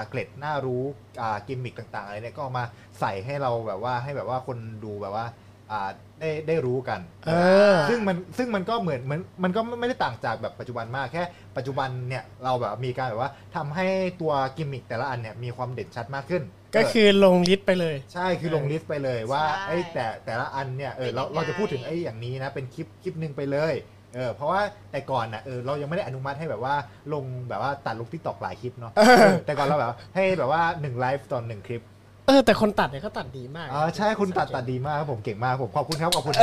[0.10, 0.84] เกร็ดน่ารู้
[1.22, 2.66] อ่ากิมมิคต่างๆอะไรเนี่ยก็เอามา
[3.00, 5.26] ใส่ให้เราแบบว่าให้แบบว่าคนดูแบบว่า
[5.72, 5.90] อ่า
[6.20, 7.32] ได้ได้รู้กันเอ
[7.74, 11.24] อซึ่งมันซึ่งมันก็เหมือนเหมือนมันก็ไม่ได้ต่างจากแบบปัจจุบันมากแค่
[11.58, 13.88] ปัจจุบันเนี่ยเราแบบมีการแบบว่าทำให้
[14.22, 16.44] ตัวกิมมิคแต่ละอันเนี่ยมีความเด่นชัดมากขึ้น
[16.74, 23.74] ก็เออคือลง list ไปเลย ใช่คือลง list ไปเลยว่าใช่ไอ้แต่แต่ละอันเนี่ยเออเราเป็นยังไงเราจะพูดถึงไอ้อย่างนี้นะเป็นคลิปคลิปหนึ่งไปเลย
[24.16, 26.76] เออเพราะว่าแต่ก่อนน่ะเออเรายังไม่ได้อนุมัติให้แบบว่า
[27.14, 29.02] ลงแบบว่าตัดลง TikTok หลายคลิปเนาะเอ
[29.34, 31.84] อแต่ก่อนเราแบบว่าให้แบบว่าหนึ่งไลฟ์ตอนหนึ่งคลิป
[32.28, 36.34] เออแต่คนตัดเนี่ยเขาตัดดีมากอ๋อใช่คุณตัดตัดดีมากครับผมเก่งมากผมขอบคุณครับขอบคุณ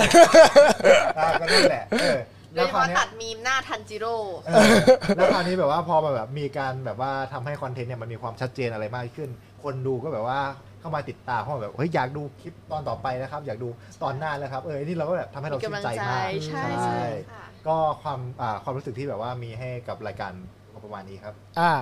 [1.18, 2.18] อ่าก็นั่นแหละเออ
[2.54, 4.72] โดแล้ยวเฉคราวพาะเนี้ย ตัดมีมหน้าทันจิโร่ เออ
[5.16, 9.30] แล้วคราวนี้แบบว่าพอมาแบบมีการแบบว่าทำให้คอนเทนต์เนี่ยมันมีความชัดเจนอะไรมากขึ้น
[9.62, 10.40] คนดูก็แบบว่า
[10.80, 13.68] เข้ามาติดตามเข้ามาแบบเฮ้ยอยากดูคลิปตอนต่อไปนะครับ อยากดู
[14.02, 20.32] ตอนหน้าแล้วครับเออนี่เราก็แบบทำให้เรามีชื่กำลันงใจใจมากใช่ใช่ ค่ะ ก็ความอ่าความรู้สึกที่แบบว่ามีให้กับรายการ
[20.72, 21.72] ก็ประมาณนี้ครับ อ่า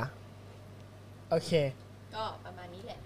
[1.30, 1.50] โอเค
[2.14, 2.98] ก็ประมาณนี้แหละ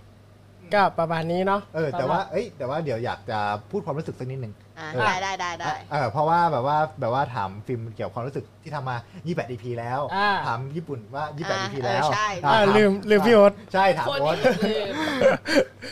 [0.75, 3.39] ก็ประมาณนี้เนาะเออแต่ว่าเอ้ยแต่ว่าเดี๋ยวอยากจะ
[3.71, 14.95] พูดความรู้สึกสักนิดนึง อ่าเออได้ได้ได้ได้ เออเพราะว่าแบบว่าแบบว่าถามฟิล์มเกี่ยวกับความรู้สึกที่ทำมา 28 EP แล้ว อ่า ถามญี่ปุ่นว่า28อ่า EP เออแล้วใช่อ่าอ่าถาลืมลืมพี่โอ๊ต ใช่ถามคนโอ๊ต ที่ลืม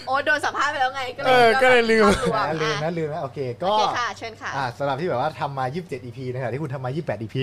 [0.06, 2.04] โอ๊ตโดนสัมภาษณ์ไปแล้วไงก็เลเอยอก็เลยลืม
[2.34, 7.36] ภาพรวมนะลืมอะนะลืมนะโอเคโอก็เคค่ะเชิญค่ะ อ่าสำหรับที่แบบว่าทำมา 27 EP นะครับที่คุณทำมา 28 EP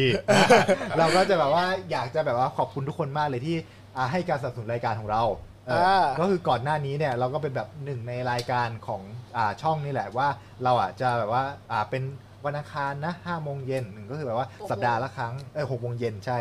[0.98, 3.56] เราก็จะแบบว่าอยากจะแบบว่าขอบคุณทุกคนมากเลยที่
[3.98, 5.24] อ่าให้การสนับสนุนรายการของเรา
[5.68, 9.21] เอออ่าก็คือก่อนหน้านี้เนี่ยเราก็เป็นแบบหนึ่งในรายการของอ่า
[9.62, 10.28] ช่องนี่แหละว่า
[10.64, 12.04] เราอะจะแบบว่าอ่าเป็น
[12.46, 16.38] วันอังคารนะ5โมงเย็นหนึ่งก็คือแบบว่าหกโมงสัปดาห์ละครั้งเออ6โมงเย็นใช่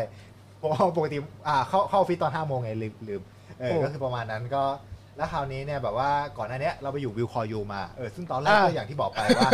[0.57, 1.17] เพราะว่าปกติ
[1.47, 3.21] อ่าเข้าเข้าออฟฟิศตอน5โมงไงลืมลืม
[3.59, 4.63] เออโอ้ก็คือประมาณนั้นก็
[5.17, 9.49] แล้วคราวนี้เนี่ยแบบว่าก่อนหน้าเนี้ยเราไปอยู่วิวคอยูมาเออซึ่งตอนแรกอ่าก็อย่างที่บอกไปว่า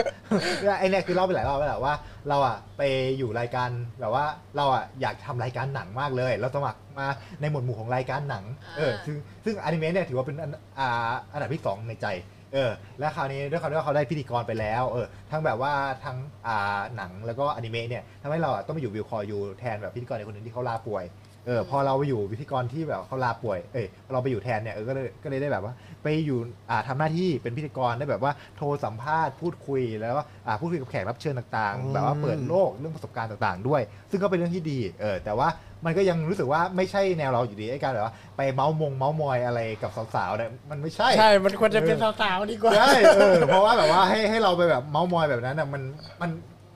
[0.79, 1.93] ไอเนี่ยคือเล่าไปหลายรอบแล้วแหละว่า
[2.29, 2.81] เราอะไป
[3.17, 3.69] อยู่รายการ
[3.99, 4.25] แบบว่า
[4.57, 7.07] เราอะอยากทำรายการหนังมากเลย เราสมัครมา
[7.41, 8.45] ในหมวดหมู่ของรายการหนัง
[8.77, 9.15] เอออ่าซึ่ง
[9.45, 12.07] ซึ่งอนิเมะเนี่ยถือว่าเป็นอันอ่าอันดับที่สองในใจ
[12.53, 15.71] เออและคราวนี้ด้วยความที่ว่าเขาได้พิธีกรไปแล้วเออทั้งแบบว่า
[16.05, 16.17] ทั้ง
[16.47, 21.03] อ่าหนังแล้วก็อนิเมะเนี่ยทำให้เราอะต้องไปอยู่วิวคอยูแทนแบบพิธีกรในคนหนึงที่เขาลาป่วย
[21.47, 25.73] เออพอเราไปอยู่พิธีกรที่แบบเขาลาป่วย เอยพอเราไปอยู่แทนเนี่ยเออก็เลยก็เลยได้แบบว่า
[26.03, 26.39] ไปอยู่
[26.69, 33.81] อ่าทำหน้าที่เป็นพิธีกรได้แบบว่าโทรสัมภาษณ์พูดคุยแล้วก็อ่าพูดคุยกับแขกรับเชิญต่างอืมๆแบบว่าเปิดโลกเรื่องประสบการณ์ต่างๆ ด้วย
[34.11, 35.47] ซึ่งก็เป็นเรื่องที่ดีเออแต่ว่า
[35.85, 45.81] มันก็ยังรู้สึกว่าไม่ใช่แนวเราอยู่ดีไอ้การแบบว่าไปเมาส์มงเมาส์มอยอะไรกับสาวๆเนี่ยมันไม่ใช่ใช่ มันควรจะเป็นสาวๆดีกว่า ใช่เออเพราะว่าแบบว่าให้ให้เราไปแบบเมาส์มอยแบบนั้นน่ะมัน
[46.21, 46.29] มัน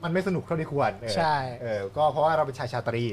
[0.04, 3.04] มันไม่สนุกเท่าที่ควรเออใช่ เออก็เพราะว่าเราเป็นชายชาตรี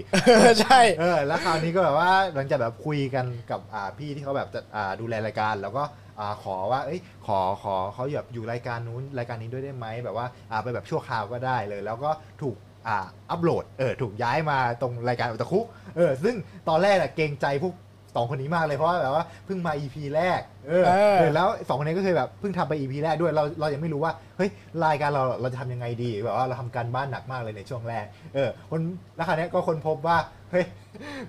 [0.61, 5.83] ใช่ เออแล้วคราวนี้ก็แบบว่าหลังจากแบบคุยกันกับอ่าพี่ที่เขาแบบจะอ่าดูแลรายการ แล้วก็
[6.19, 12.09] อ่าขอว่า เอ้ยขอขอเขาแบบอยู่รายการนู้นรายการนี้ด้วยได้ไหมแบบว่าอ่าไปแบบชั่วคราวก็ได้เลย แล้วก็
[12.41, 12.55] ถูก
[12.87, 12.97] อ่า
[13.29, 15.59] อัปโหลดเออถูกย้ายมาตรงรายการอุตคุ
[15.95, 16.35] เออซึ่ง
[16.69, 17.73] ตอนแรกอะเกรงใจพวก
[18.15, 24.49] สองคนนี้มากเลยเพราะว่าแบบว่าเพิ่งมา EP แรกเออเออ เออแล้วสองคนนี้ก็เคยแบบเพิ่งทำไป EP แรกด้วยเราเรายังไม่รู้ว่าเฮ้ย
[24.85, 28.05] รายการเราเราจะทำยังไงดีแบบว่าเราทำการบ้านหนักมากเลยในช่วงแรก
[28.35, 28.79] เออคน
[29.15, 30.17] แล้วคราวเนี้ยก็คนพบว่า
[30.51, 30.65] เฮ้ย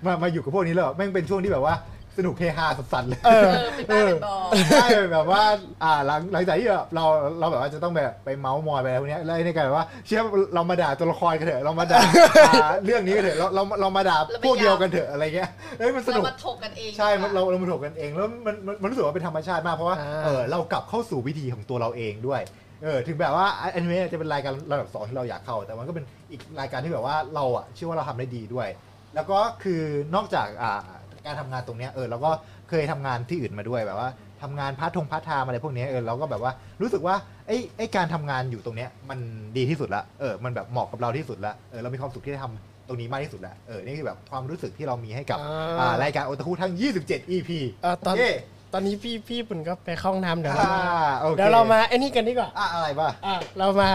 [0.05, 1.75] มามาอยู่กับพวกนี้แล้วแม่งเป็นช่วงที่แบบว่า
[2.17, 4.35] สนุกเฮฮาสัสๆเลยเอเอออเป็นบ้าเป็นบอ
[4.71, 5.43] ใช่แบบว่า
[5.83, 7.05] อ่าหลังหลังจากที่แบบเรา
[7.39, 10.21] เราแบบว่าจะต้องแบบไปเมาส์มอยไปอะไรพวกเนี้ยแล้วไอ้นี่กลายเป็นว่าเชื่อ
[10.55, 12.01] เรามาด่าตัวละครกันเถอะเรามาด่า
[12.49, 15.49] อ่าเรื่องนี้กันเถอะเราเราเรามาด่าพวกเดียวกันเถอะอะไรเงี้ย
[15.79, 22.41] เฮ้ยมันสเรานุกมาถกกันเองใช่ดีกมันว่าเราเรามาถกกันเองแล้วมันมันมันรู้สึกว่าเป็นธรรมชาติมากเพราะว่าอ่า เออเรากลับเข้าสู่วิธีของตัวเราเองด้วย
[22.83, 28.67] เออถึงแบบว่าอนิเมะจะเป็นรายการระดับสองที่เราอยากเข้า แต่มันก็เป็นอีกรายการที่แบบว่าเราอะเชื่อว่าเราทำได้ดีด้วย
[29.15, 29.81] แล้วก็คือ
[30.15, 30.81] นอกจากอ่า
[31.25, 32.31] การทำงานตรงเนี้ยเออเราก็
[32.69, 34.09] เคยทำงานที่อื่นมาด้วยแบบว่า
[34.41, 36.51] ทำงาน part ทงพาร์ทไทม์อะไรพวกเนี้ยเออเราก็แบบว่า
[36.81, 37.15] รู้สึกว่า
[37.47, 39.19] ไอ้ไอ้การทำงานอยู่ตรงเนี้ยมัน
[39.57, 47.49] ดีที่สุดละเออมันแบบเหมาะกับเราที่สุดละเออเรามีความสุขที่ได้ทำตรงนี้มากที่สุดละเออนี่คือแบบความรู้สึกที่เรามีให้กับอ่า อ่ารายการโอตาคุทั้ง 27 EP
[47.83, 48.31] เออตอนเย้
[48.73, 53.89] ตอนนี้พี่พี่ปุ่นก็ไปเข้าห้องน้ำเดี๋ยวเราอ่ามาโอเคเดี๋ยวเรามาไอ้นี่กันดีกว่าอะอะไรบ้า อะเรามา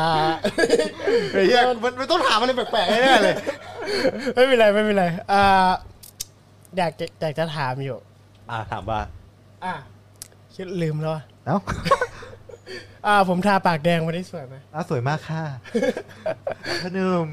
[0.00, 0.10] อ่า
[1.34, 1.46] เฮ้ย
[1.84, 3.34] มันมันต้องถามอะไรแปลกๆแน่ๆเลย
[4.34, 5.70] ไม่เป็นไรไม่เป็นไรอ่า
[6.76, 7.98] อยากจะอยากจะถามอยู่
[8.50, 9.00] อ่าถามว่า
[9.64, 9.74] อะ
[10.54, 11.58] คิดลืมแล้วอะเอ้า
[13.06, 15.42] อ่า ผมทาปากแดงวันนี้สวยไหมอะสวยมากค่ะ
[16.82, 17.28] พนม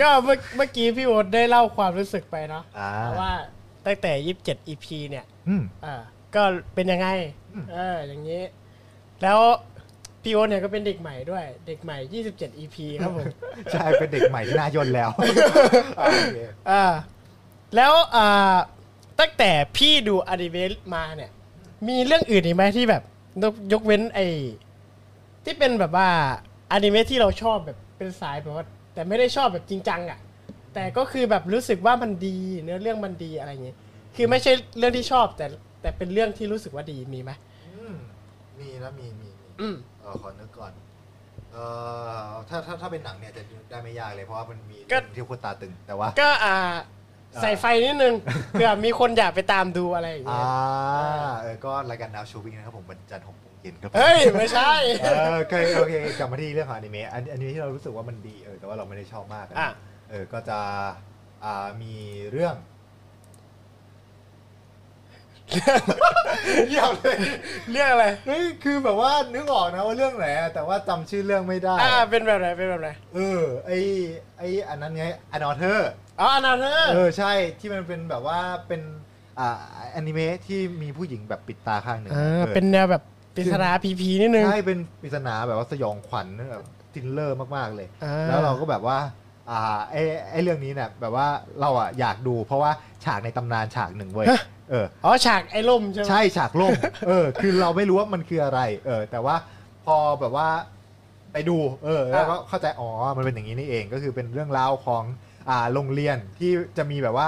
[0.00, 2.90] ก็เมื่อเมื่อกี้พี่โอ๊ตได้เล่าความรู้สึกไปเนาะอ่า
[3.20, 3.32] ว่า
[3.86, 5.94] ตั้งแต่ยี่สิบเจ็ด EP เนี่ย อืม อ่า
[6.34, 6.42] ก็
[6.74, 7.08] เป็นยังไง
[7.54, 8.42] อืม เออ อย่างนี้
[9.22, 9.38] แล้ว
[10.22, 13.26] พี่โอ๊ตเนี่ยก็เป็นเด็กใหม่ด้วย เด็กใหม่27 EP ครับผม
[13.72, 15.10] ใช่เป็นเด็กใหม่ที่น่ายนแล้ว
[16.00, 16.38] อ่าโอเค
[16.70, 16.84] อ่า
[17.76, 18.56] แล้วอ่า
[19.20, 21.30] ตั้งแต่พี่ดูอนิเมะมาเนี่ย
[21.88, 23.02] มีเรื่องอื่นอีกไหมที่แบบ
[23.42, 24.26] ยกยกเว้นไอ้
[25.44, 26.08] ที่เป็นแบบว่า
[26.72, 28.64] อนิเมะที่เราชอบแบบเป็นสายแบบว่า
[28.94, 30.18] แต่ไม่ได้ชอบแบบจริงจังอะ่ะ
[30.74, 33.76] แต่ก็คือแบบรู้สึกว่ามันดี เนื้อเรื่องมันดีอะไรอย่างเงี้ย
[34.16, 35.46] คือไม่ใช่เรื่องที่ชอบ แต่
[35.82, 37.30] แต่เป็นเรื่องที่รู้สึกว่าดีมีไหม
[37.66, 37.94] อืม
[38.58, 40.72] มีนะมีมีมีอืม เออขอนึกก่อน
[41.52, 41.56] เอ
[42.10, 46.56] อถ้าถ้าถ้าเป็นหนังเนี่ยจะได้ไม่ยากเลยเพราะว่ามันมีก็ เรื่องที่คนตาตึงแต่ว่า ก็อ่า
[47.42, 48.14] ใส่ไฟนิดนึง
[48.50, 54.72] เผื่อมีคนอยากไปตามดูอะไรอย่างเงี้อ่ายเออก็รายการดาวชูวิงนะครับผมวันจันทร์หกโมงเย็นครับผมเฮ้ย ไม่ใช่
[55.02, 59.70] เออโอเคโอเคกลับมาที่เรื่องของอนิเมะอันอันนี้ที่เรารู้สึกว่ามันดีเออแต่ว่าเราไม่ได้ชอบมากอะอะ
[60.10, 60.58] เออก็จะ
[61.44, 61.94] อ่ามี
[62.32, 62.56] เรื่อง
[65.50, 67.16] เยี่ยมเลย
[67.70, 73.70] เรื่องอะไรเฮ้ยคือแบบว่านึกออกนะว่าเรื่องไหนอะแต่ว่าจำชื่อเรื่องไม่ได้ อ่าเป็นแบบไหนเป็นแบบไหนเออไอ
[74.38, 75.90] ไออันนั้นไงอนอเธอร์
[76.20, 78.38] อ๋ออนาเธอร์เออใช่ที่มันเป็นแบบว่า
[78.68, 78.82] เป็น
[79.38, 79.48] อ่า
[79.92, 83.02] แอนิเมะที่มีผู้หญิงแบบปิดตาข้างหนึ่งอ่าเออเป็นแนวแบบ
[83.36, 86.64] ปริศนาพีพีนิดนึงใช่เป็นปริศนาแบบว่าสยองขวัญแบบ
[86.94, 88.98] ทินเลอร์มากๆเลยอ่แล้วเราก็แบบว่า
[89.50, 91.26] อ่าไอ้ไอ้เรื่องนี้เนี่ยแบบว่า
[91.60, 92.70] เราอะอยากดู เพราะว่า
[93.04, 94.26] ฉากในตำนานฉากหนึ่งเว้ย
[94.70, 96.74] เอออ๋อฉากไอ้ล่มใช่ไหมใช่ฉากล่ม
[97.08, 99.36] เออคือเราไม่รู้ว่ามันคืออะไร เออ แต่ว่า
[99.86, 100.48] พอแบบว่า
[101.32, 105.02] ไปดู เออ แล้วก็เข้าใจอ๋อมันเป็นอย่างนี้นี่เองก็คือเป็นเรื่องราวของ
[105.48, 107.26] อ่าโรงเรียนที่จะมีแบบว่า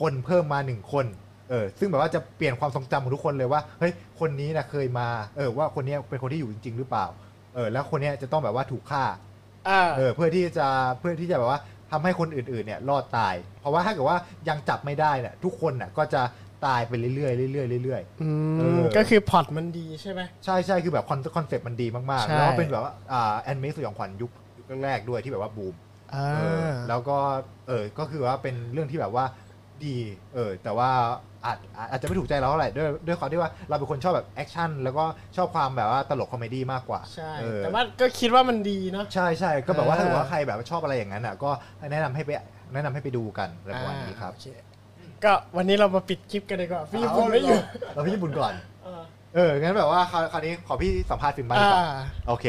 [0.00, 1.06] คนเพิ่มมาหนึ่งคน
[1.50, 7.06] เออซึ่งแบบว่าจะเปลี่ยนความทรงจำของทุกคนเลยว่าเฮ้ยคนนี้นะเคยมาเออว่าคนเนี้ยเป็นคนที่อยู่จริง ๆ หรือเปล่า
[7.54, 9.04] เออแล้วคนเนี้ยจะต้องแบบว่าถูกฆ่า
[9.68, 10.66] อ่า เออเพื่อที่จะ
[10.98, 11.60] เพื่อที่จะแบบว่า
[11.90, 14.18] ทำให้คนอื่นๆเนี่ยรอดตาย เพราะว่าถ้าเกิดว่า
[14.48, 16.22] ยังจับไม่ได้เนี่ยทุกคนน่ะก็จะ
[16.66, 25.74] ตายไปเรื่อยๆเรื่อยๆเรื่อยๆอืเอมอ ก็คือพล็อตมันดีใช่ไหมใช่ใช่คือแบบ con- concept มันดีมากใช่ ๆแล้วเป็นแบบว่าอ่าอนิเมะสยองขวัญยุคยุคแรกๆด้วยที่แบบว่าบูม
[26.14, 27.18] อ่าเออแล้วก็
[27.68, 29.24] เออก็คือว่าเป็นเรื่องที่แบบว่า
[29.84, 29.96] ดี
[30.34, 30.90] เออแต่ว่า
[31.44, 35.04] อาจอาจอาจจะไม่ถูกใจเราเท่าไหร่ด้วยด้วยความที่ว่าเราเป็นคนชอบแบบแอคชั่นแล้วก็
[35.36, 41.50] ชอบความแบบว่าตลก comedy มากกว่าใช่ เออ แต่ว่าก็คิดว่ามันดีเนาะ ใช่ใช่ก็แบบว่าอ่าถ้าเกิดว่าใครแบบว่าชอบอะไรอย่างนั้นอะก็
[41.92, 42.30] แนะนำให้ไป
[42.74, 47.58] แนะนำให้ไปดูกันอะไรประมาณนี้ครับอ่าโอเควันนี้เรามาปิดคลิปกันดีกว่า พี่ญี่ปุ่นไม่อยู่
[47.94, 48.52] เราพี่ญี่ปุ่นก่อน
[48.82, 49.02] เออ
[49.34, 51.88] เอองั้นแบบว่าคราวคราวนี้ขอพี่สัมภาษณ์ฟิล์มบ้างดีกว่าอ่า
[52.28, 52.46] โอเค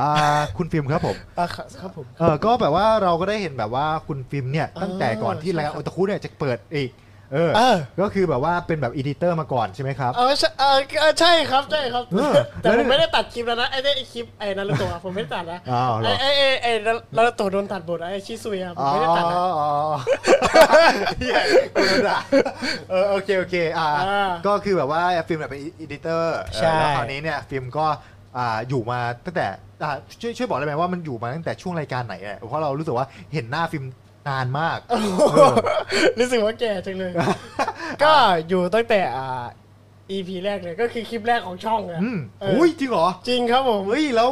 [0.00, 0.10] อ่า
[0.56, 6.90] คุณฟิล์มครับผมอ่าครับครับผม เออก็แบบว่าเราก็ได้เห็นแบบว่าคุณฟิล์มเนี่ยเออตั้งแต่ก่อนที่ใช่รายการรับโอตาคุเนี่ยจะเปิดอีก
[7.34, 19.70] เออ เออ ก็คือแบบว่าเป็นแบบ editor มาก่อนใช่ไหมครับ เออใช่เออเออใช่ครับใช่ครับ เออแต่แล้วผมไม่ได้ตัดคลิปแล้วนะไอ้เนี่ยไอ้คลิปไอ้นารุโตะผมไม่ได้ตัดนะอ้าวเหรอไอ้ไอ้ไอ้ไอ้นารุโตะโดนตัดบทไอ้ชิซุยอะผมอ๋อไม่ได้ตัดนะ อ๋อ
[21.18, 21.36] เหี้ย
[21.74, 22.18] กูโดนด่า
[22.90, 27.86] เออโอเคโอเคอ่าอ่าก็คือแบบว่าฟิล์มเนี่ยเป็น editor ใช่ แล้วคราวนี้เนี่ยฟิล์มก็
[28.36, 29.46] อ่าอยู่มาตั้งแต่
[29.82, 33.84] อ่าช่วยช่วยบอกได้ไหมว่ามันอยู่มาตั้งแต่ช่วงรายการไหนอะเพราะเรารู้สึกว่าเห็นหน้าฟิล์ม
[34.28, 34.94] นานมากเอ
[35.50, 35.54] อ
[36.18, 37.12] รู้สึกว่าแก่จังเลย
[38.02, 38.12] ก็
[38.48, 39.44] อยู่ตั้งแต่อ่า
[40.10, 44.28] EP แรกเลยก็คือคลิปแรกของช่องอะอืมเอออุ้ยจริงเหรอจริงครับผม เฮ้ยแล้ว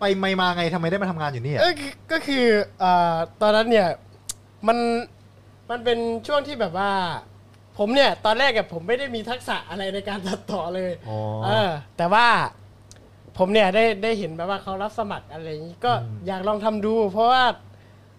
[0.00, 2.44] ไปไม่มาไงทำไมได้มาทำงานอยู่เนี่ย เออคือก็คือ
[2.82, 3.88] อ่าตอนนั้นเนี่ย
[4.66, 4.78] มัน
[5.70, 6.90] มันเป็นช่วงที่แบบว่า
[7.78, 12.26] ผมเนี่ย ตอนแรกอะผมไม่ได้มีทักษะอะไรในการตัดต่อเลยอ๋อ เออแต่ว่า
[13.38, 17.44] ผมเนี่ยได้ได้เห็นแบบว่าเขารับสมัครอะไรอย่างนี้ก็อืมอยากลองทำดู เพราะว่า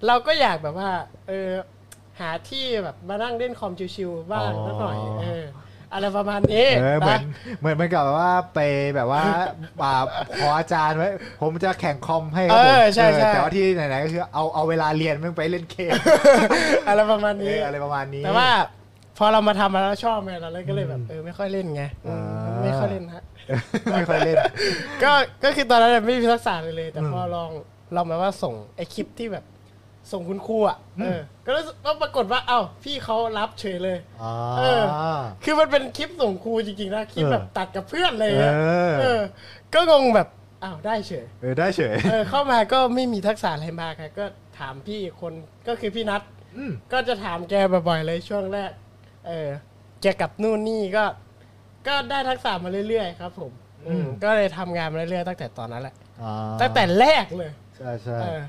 [0.08, 0.92] เราก็อยากแบบว่า
[1.28, 1.50] เออ
[2.20, 5.44] หาที่แบบมานั่งเล่นคอมชิวๆบ้างสักหน่อยเออ
[5.94, 8.60] อะไรประมาณนี้เออเหมือนนะเหมือนเหมือนกับว่าไป
[8.96, 9.24] แบบว่า
[9.82, 10.04] อ่า
[10.40, 11.10] ขออาจารย์ไว้
[11.42, 15.94] ผมจะแข่งคอมให้คเอรับผมอใช่ใช่เออแต่ว่าที่ไหนๆก็คือเอาเอาเวลาเรียนมึงไปเล่นเกม
[16.88, 18.50] อะไรประมาณเอนี้ออะไรประมาณนี้ แต่ว่า
[19.18, 23.24] พอเรามาทำมาแล้วชอบไงเราเลยก็เลยแบบเออไม่ค่อยเล่นไงอืมอ่าไม่ค่อยเล่นฮะ
[23.92, 24.38] ไม่ค่อยเล่น
[25.04, 25.12] ก็
[25.44, 27.50] ก็คือตอนนั้นไม่มีทักษะเลยเลย แต่อืมพอลอง
[27.96, 29.46] ลองแบบว่าส่งไอคลิปที่แบบ
[30.12, 34.84] ส่งคุณครูอะอืมเออก็รู้สึกก็ปรากฏว่าเอ้าพี่เขารับเฉยเลยอ๋อเออ
[35.44, 39.20] คือมันเป็นคลิปส่งครูจริงๆนะคลิปเออแบบตัดกับเพื่อนเลยเออะอเออ
[39.74, 40.28] ก็งงแบบ
[40.64, 44.26] อ้าวได้เฉยเออได้เฉยเออเข้ามาก็ไม่มีทักษะอะไรมากครับก็
[44.60, 45.34] ถามพี่คน
[45.68, 46.22] ก็คือพี่นัท
[46.58, 47.54] อืมก็จะถามแก
[47.88, 48.72] บ่อยๆเลยช่วงแรก
[49.28, 49.50] เออ
[50.02, 51.04] แกกับนู่นนี่ก็
[51.88, 53.52] ก็ได้ทักษะมาเรื่อยๆครับผม
[53.88, 56.32] อืมก็เลยทำงานมาเรื่อยๆตั้งแต่ตอนนั้นแหละอ่า
[56.62, 58.42] ตั้งแต่แรกเลย ใช่ใช่ เออ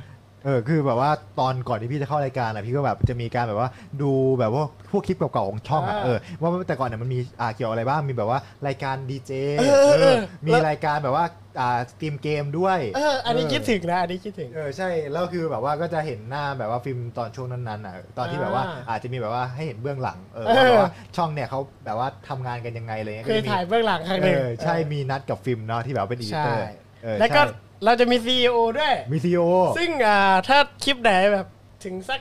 [0.47, 3.69] เออคือแบบว่าตอนก่อนที่พี่จะเข้ารายการอะพี่ก็แบบจะมีการแบบว่า
[4.03, 10.17] ดูแบบว่าพวกคลิปเก่าๆของช่องอะอ่าเออว่าแต่ก่อนเนี่ยมันมีอ่าเกี่ยวอะไรบ้างมีแบบว่ารายการดีเจเออเออเออ
[10.47, 11.25] มีรายการแบบว่า
[11.61, 26.86] อ่าสตรีมเกมด้วยเอออันนี้คิดถึงนะอันนี้คิดถึง เออใช่แล้วคือแบบว่าก็จะเห็นหน้าแบบว่าฟิล์มตอนช่วงนั้นๆอะตอนที่แบบว่าอ่าอาจจะมีแบบว่าให้เห็นเบื้องหลังเออเออว่าแบบว่าช่องเนี่ยเขาแบบว่าทำงานกันยังไงอะไรเงี้ยเคก็ยจะมีถ่ายเบื้องหลังครั้งหเอนึ่ง อใช่มีนัดกับฟิล์มเนาะที่แบบว่าเป็นอีดิใช่เตอร์เออ
[27.21, 29.41] แล้วก็ใช่เราจะมีซีอด้วย มีซีโอ
[29.79, 30.19] ซึ่งอ่า
[30.49, 31.47] ถ้าคลิปไหนแบบ
[31.85, 32.21] ถึงสัก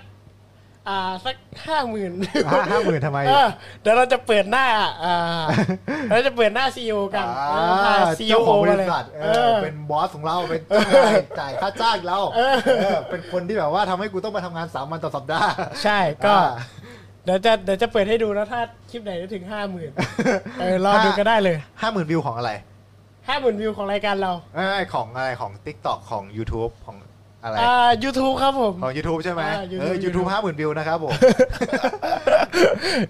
[0.90, 2.12] อ่าสักห้าหมื่น
[2.48, 3.48] ห้าห้าหมื่นทำไมเออ
[3.82, 4.66] เดี๋ยวเราจะเปิดหน้า
[5.04, 5.44] อ่า
[6.12, 15.52] เราจะเปิดหน้าซีอกันอ่าถ่ายซีเจ้าอของบมาริเลยษัทเอเอออเป็นบอสของเราเป็นเจ้านายจ่ายค่าจ้างเราเออเออเป็นคนที่แบบว่าทำให้กูต้องมาทำงานสามวันต่อสัปดาห์
[15.84, 16.48] ใช่ก็อ่า
[17.26, 18.60] เดี๋ยวจะเดี๋ยวจะเปิดให้ดูนะถ้า
[18.90, 19.92] คลิปไหนจะถึงห้าหมื่น
[20.60, 22.52] เออรอดูก็ได้เลยห้าหมื่นวิวของอะไร
[23.28, 26.98] ห้าหมื่นวิวของรายการเราเอ้ยของอะไรของ TikTok ของ YouTube ของ
[27.44, 31.14] อะไรอ่า YouTube ครับผม ของ YouTube ใช่ไหมอ่า YouTube เออ YouTube ห้าหมื่นวิวนะครับผม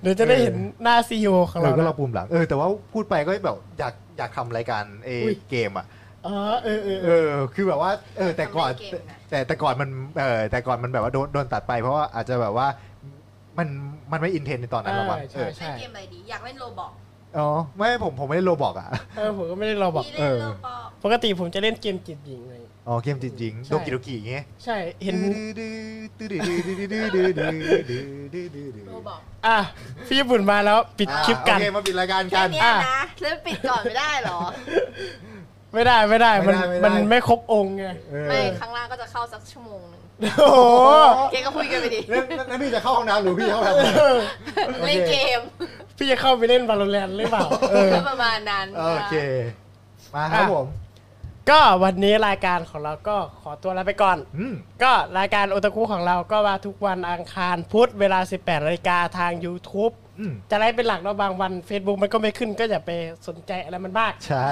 [0.02, 5.86] เดี๋ยวจะได้เห็นหน้าซีอของเอเราอก็นะเราปุ่มหลังเออแต่ว่าพูดไปก็แบบอยากอยากทำรายการเออุ๊ย เกมอะ
[6.26, 9.90] อ๋อเออเออเอเอออคือแบบว่าเออแต่ก่อนทำเล่นเกมน่ะแต่แต่ก่อนมัน
[10.20, 12.68] เออแต่ก่อนมันแบบว่าโดนโดนตัดไป เพราะว่าอาจจะแบบว่า
[13.58, 13.68] มัน
[14.12, 25.16] มันไม่อินเทนในตอนนั้นหรอกมั้งใช่เออใช่ เล่นเกมอะไรดี อยากเล่นโรบอกเอ๋อไม่ผมผมไม่ได้โรบอกอะ เออผมก็ไม่ได้รอบอกพี่เล่นโลบอก ปกติผมจะเล่นเกมจีบหญิงเลย อ๋อเกมจิตหญิงใช่ โดกิโดกิอย่างเงี้ยใช่เห็น
[28.88, 29.58] โลบอกอะ
[30.08, 34.40] พี่ญี่ปุ่นมาแล้วปิดคลิปกันโอเคมาปิดรายการแค่กัน เนี้ยนะแล้วปิดก่อนไม่ได้เหรอ
[35.74, 40.02] ไม่ได้ไม่ได้มันไม่ได้ไม่ได้ มันไม่ครบองค์ไง เออ ไม่ข้างล่างก็จะเข้าสักชั่วโมงหนึง
[40.38, 45.40] โอ้โหเกก็คุยกันไปดิแล้วแล้วแล้วพี่จะเข้าห้องน้ำหรือพี่เข้าห้องน้ำโอเคเล่นเกม
[45.98, 49.16] พี่จะเข้าไปเล่น Valorant หรือเปล่าเออก็ประมาณนั้นโอเค
[50.16, 50.68] มาครับอะผม
[51.50, 54.54] ก็วันนี้รายการของเราก็ขอตัวลาไปก่อน อืม
[54.84, 60.05] ก็รายการโอตาคุของเราก็มาทุกวันอังคารพุธเวลา 18นาฬิกาทาง YouTube อืม
[60.52, 62.92] จะไล่เป็นหลักแล้วบางวัน Facebook มันก็ไม่ขึ้น ก็อย่าไป
[63.28, 64.48] สนใจอะไรมันมาก ใช่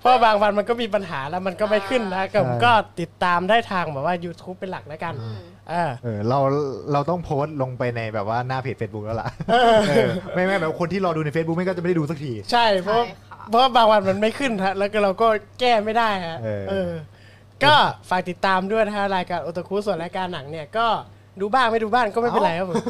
[0.00, 5.40] เพราะบางวันมันก็มีปัญหาแล้วมันก็ไม่ขึ้นนะก็ใช่ก็ติดตามได้ทางแบบว่า YouTube เป็นหลักแล้วกันอืม
[5.70, 6.38] เออเออเรา
[6.92, 15.28] เราต้องโพสต์ลงไปในแบบว่าหน้าเพจ Facebook แล้วล่ะเออไม่ไม่แบบคนที่รอดูใน Facebook ไม่ก็จะไม่ได้ดูสักที ใช่เพราะใช่ค่ะเพราะว่าบางวันมันไม่ขึ้นฮะแล้วก็เราก็
[15.60, 16.90] แก้ไม่ได้ฮะเออเออ
[17.64, 17.74] ก็
[18.08, 20.86] ฝากติดตามด้วยนะฮะรายการโอตาคุส่วนรายการหนังเนี่ยก็
[21.42, 22.82] ดูบ้างไม่ดูบ้างก็ไม่เป็นไรครับผม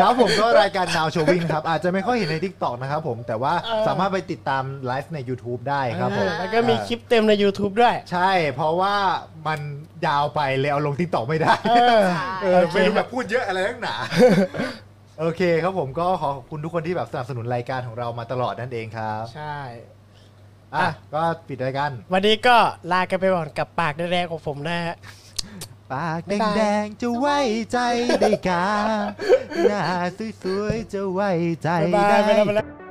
[0.00, 8.94] ครับผมก็รายการ Now Showing ครับ อาจจะไม่ค่อยเห็นใน TikTok นะครับผมแต่ว่าเออ สามารถไปติดตามไลฟ์ใน YouTube ได้ครับผมเออแล้วก็มีคลิปเต็มใน YouTube ด้วย ใช่ เพราะว่า
[9.46, 9.60] มัน
[10.06, 12.00] ยาวไปเลยเอาลง TikTok ไม่ได้ เออ
[12.42, 13.94] เออไม่รู้แบบพูดเยอะอะไรนักหนา
[15.20, 19.56] โอเคครับผมก็ขอขอบคุณทุกคนที่แบบสนับสนุนรายการของเรามาตลอดนั่นเองครับใช่
[20.74, 22.56] อะอะก็ปิดรายการวันนี้ก็
[22.92, 24.96] ลากันไปก่อนกับปากแดงๆของผมนะฮะ
[25.92, 27.38] ปากบ๊ายบายแดงๆจะไว้
[27.72, 27.78] ใจ
[28.20, 28.66] ได้กา
[29.68, 29.82] หน้า
[30.42, 31.30] สวยๆจะไว้
[31.62, 32.20] ใจบ๊ายบาย
[32.56, 32.85] ได้